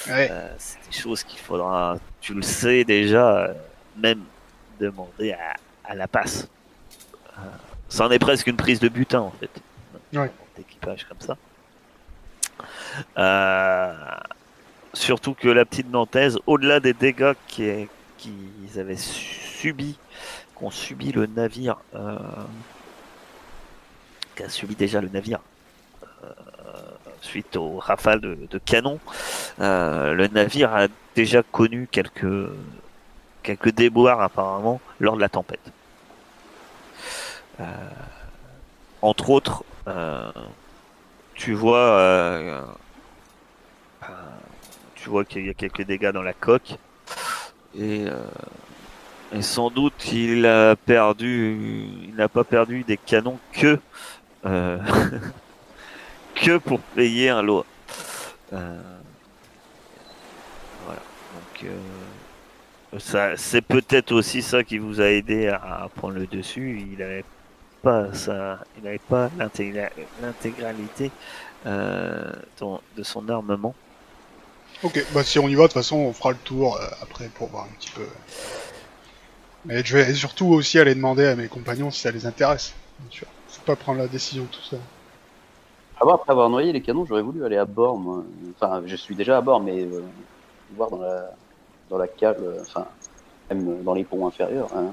[0.09, 0.29] Ouais.
[0.31, 3.55] Euh, c'est des choses qu'il faudra, tu le sais déjà, euh,
[3.97, 4.23] même
[4.79, 5.55] demander à,
[5.85, 6.49] à la passe.
[7.39, 7.43] Euh,
[7.89, 9.51] C'en est presque une prise de butin en fait.
[10.17, 10.31] Ouais.
[10.57, 11.37] D'équipage comme ça.
[14.93, 19.97] Surtout que la petite Nantaise, au-delà des dégâts qui- qu'ils avaient subis,
[20.57, 21.77] qu'ont subi le navire,
[24.35, 25.41] qu'a subi déjà le navire
[27.21, 28.99] suite aux rafales de, de canon,
[29.61, 32.49] euh, le navire a déjà connu quelques,
[33.43, 35.73] quelques déboires apparemment lors de la tempête.
[37.61, 37.65] Euh,
[39.03, 40.31] entre autres, euh,
[41.35, 42.67] tu vois,
[44.95, 46.77] tu vois qu'il y a quelques dégâts dans la coque
[47.79, 48.07] et,
[49.41, 53.79] sans doute il a perdu, il n'a pas perdu des canons que
[56.41, 57.65] que pour payer un lot.
[58.53, 58.81] Euh,
[60.85, 61.01] voilà.
[61.35, 66.87] Donc euh, ça, c'est peut-être aussi ça qui vous a aidé à, prendre le dessus.
[66.93, 67.25] Il avait
[67.83, 69.91] pas ça, il n'avait pas l'intégra-
[70.21, 71.11] l'intégralité
[71.67, 72.33] euh,
[72.97, 73.75] de son armement.
[74.83, 77.49] Ok, bah si on y va, de toute façon, on fera le tour après pour
[77.49, 78.07] voir un petit peu.
[79.67, 83.11] Mais je vais surtout aussi aller demander à mes compagnons si ça les intéresse, bien
[83.11, 83.27] sûr.
[83.49, 84.81] Faut pas prendre la décision tout seul.
[86.01, 88.25] Ah bah, après avoir noyé les canons, j'aurais voulu aller à bord, moi.
[88.55, 90.03] Enfin, je suis déjà à bord, mais euh,
[90.75, 91.31] voir dans la,
[91.91, 92.87] dans la cale, euh, enfin,
[93.51, 94.93] même dans les ponts inférieurs, hein,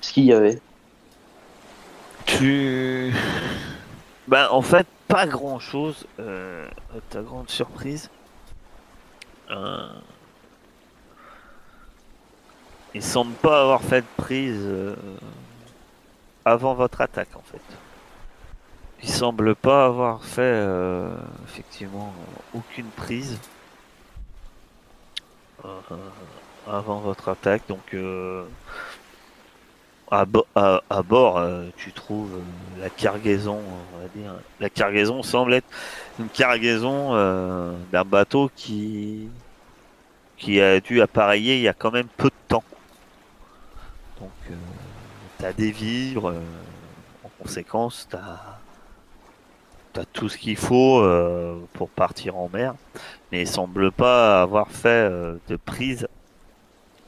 [0.00, 0.60] ce qu'il y avait.
[2.26, 3.12] Tu,
[4.28, 6.06] ben en fait pas grand chose.
[6.20, 8.10] Euh, à ta grande surprise.
[9.50, 9.88] Euh...
[12.94, 14.96] Il semble pas avoir fait de prise euh,
[16.44, 17.60] avant votre attaque en fait.
[19.02, 21.14] Il semble pas avoir fait euh,
[21.44, 22.12] effectivement
[22.54, 23.38] euh, aucune prise
[25.64, 25.80] euh,
[26.66, 27.62] avant votre attaque.
[27.68, 28.44] Donc euh,
[30.10, 33.60] à, à- à bord, euh, tu trouves euh, la cargaison,
[33.94, 34.34] on va dire.
[34.58, 35.66] La cargaison semble être
[36.18, 37.14] une cargaison
[37.92, 39.28] d'un bateau qui
[40.36, 42.64] qui a dû appareiller il y a quand même peu de temps.
[44.20, 44.54] Donc, euh,
[45.38, 46.34] t'as des vivres,
[47.24, 48.59] en conséquence, t'as as
[50.12, 52.74] tout ce qu'il faut euh, pour partir en mer,
[53.30, 56.08] mais il semble pas avoir fait euh, de prise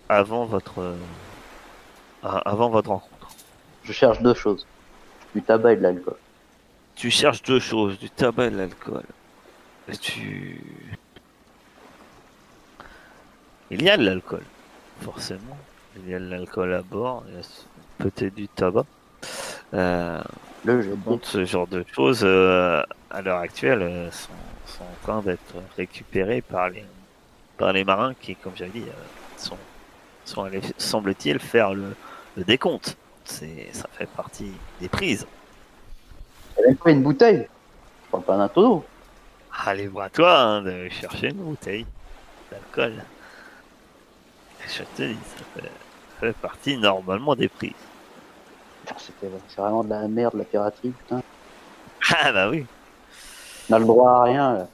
[0.08, 0.96] avant votre euh,
[2.22, 3.28] avant votre rencontre.
[3.84, 4.66] Je cherche deux choses.
[5.34, 6.16] Du tabac et de l'alcool.
[6.94, 9.02] Tu cherches deux choses, du tabac et de l'alcool.
[9.88, 10.60] Et tu...
[13.70, 14.44] Il y a de l'alcool,
[15.00, 15.56] forcément.
[15.96, 17.66] Il y a de l'alcool à bord, il y a s-
[17.98, 18.84] peut-être du tabac.
[19.74, 20.20] Euh,
[20.64, 24.30] Le contre ce genre de choses, euh, à l'heure actuelle, euh, sont,
[24.66, 26.84] sont en train d'être récupérés par les,
[27.56, 28.84] par les marins qui, comme j'avais dit,
[29.36, 29.58] sont,
[30.24, 31.96] sont allés, semble-t-il, faire le,
[32.36, 32.96] le décompte.
[33.24, 35.26] C'est, ça fait partie des prises.
[36.82, 37.48] Pas une bouteille?
[38.06, 38.84] Je parle pas d'un tonneau.
[39.64, 41.86] Allez, à toi hein, de chercher une bouteille
[42.50, 43.02] d'alcool.
[44.66, 47.72] Je te dis, ça fait, ça fait partie normalement des prises.
[48.98, 51.22] C'était- C'est vraiment de la merde, la piraterie, putain.
[52.20, 52.66] Ah bah oui.
[53.70, 54.52] On a le droit à rien.
[54.54, 54.68] là.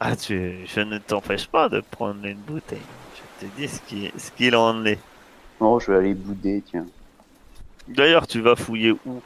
[0.00, 2.78] Ah, tu, je ne t'empêche pas de prendre une bouteille.
[3.40, 4.98] Je te dis ce qui- ce qu'il en est.
[5.60, 6.86] Non, je vais aller bouder, tiens.
[7.86, 9.20] D'ailleurs, tu vas fouiller où?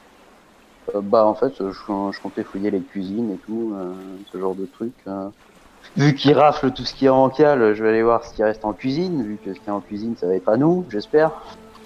[0.93, 3.93] Euh, bah, en fait, je, je comptais fouiller les cuisines et tout, euh,
[4.31, 4.93] ce genre de trucs.
[5.07, 5.29] euh.
[5.95, 8.43] Vu qu'ils raflent tout ce qui est en cale, je vais aller voir ce qui
[8.43, 9.23] reste en cuisine.
[9.23, 11.31] Vu que ce qui est en cuisine, ça va être à nous, j'espère.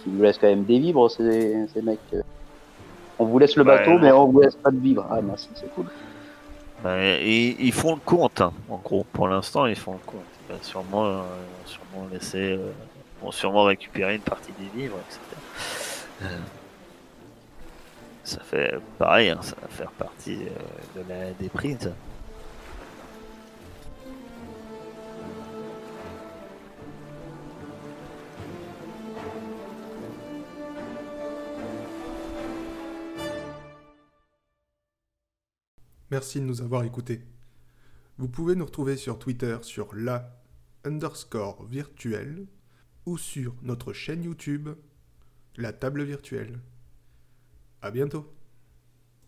[0.05, 1.99] Ils nous laissent quand même des vivres, ces, ces mecs.
[3.17, 5.05] On vous laisse le Ouais, bateau, mais on vous laisse pas de vivres.
[5.09, 5.87] Ah, bah, si, c'est cool.
[6.83, 9.05] Bah, ils, ils font le compte, hein, en gros.
[9.11, 10.21] Pour l'instant, ils font le compte.
[10.49, 11.21] Ils vont sûrement, euh,
[11.65, 12.71] sûrement laisser, euh,
[13.21, 15.19] vont sûrement récupérer une partie des vivres, etc.
[16.23, 16.37] Euh,
[18.23, 21.49] ça fait pareil, hein, ça va faire partie euh, de la des
[36.11, 37.21] Merci de nous avoir écoutés.
[38.17, 40.41] Vous pouvez nous retrouver sur Twitter sur la
[40.83, 42.47] underscore virtuelle
[43.05, 44.69] ou sur notre chaîne YouTube
[45.55, 46.59] La Table Virtuelle.
[47.81, 48.33] À bientôt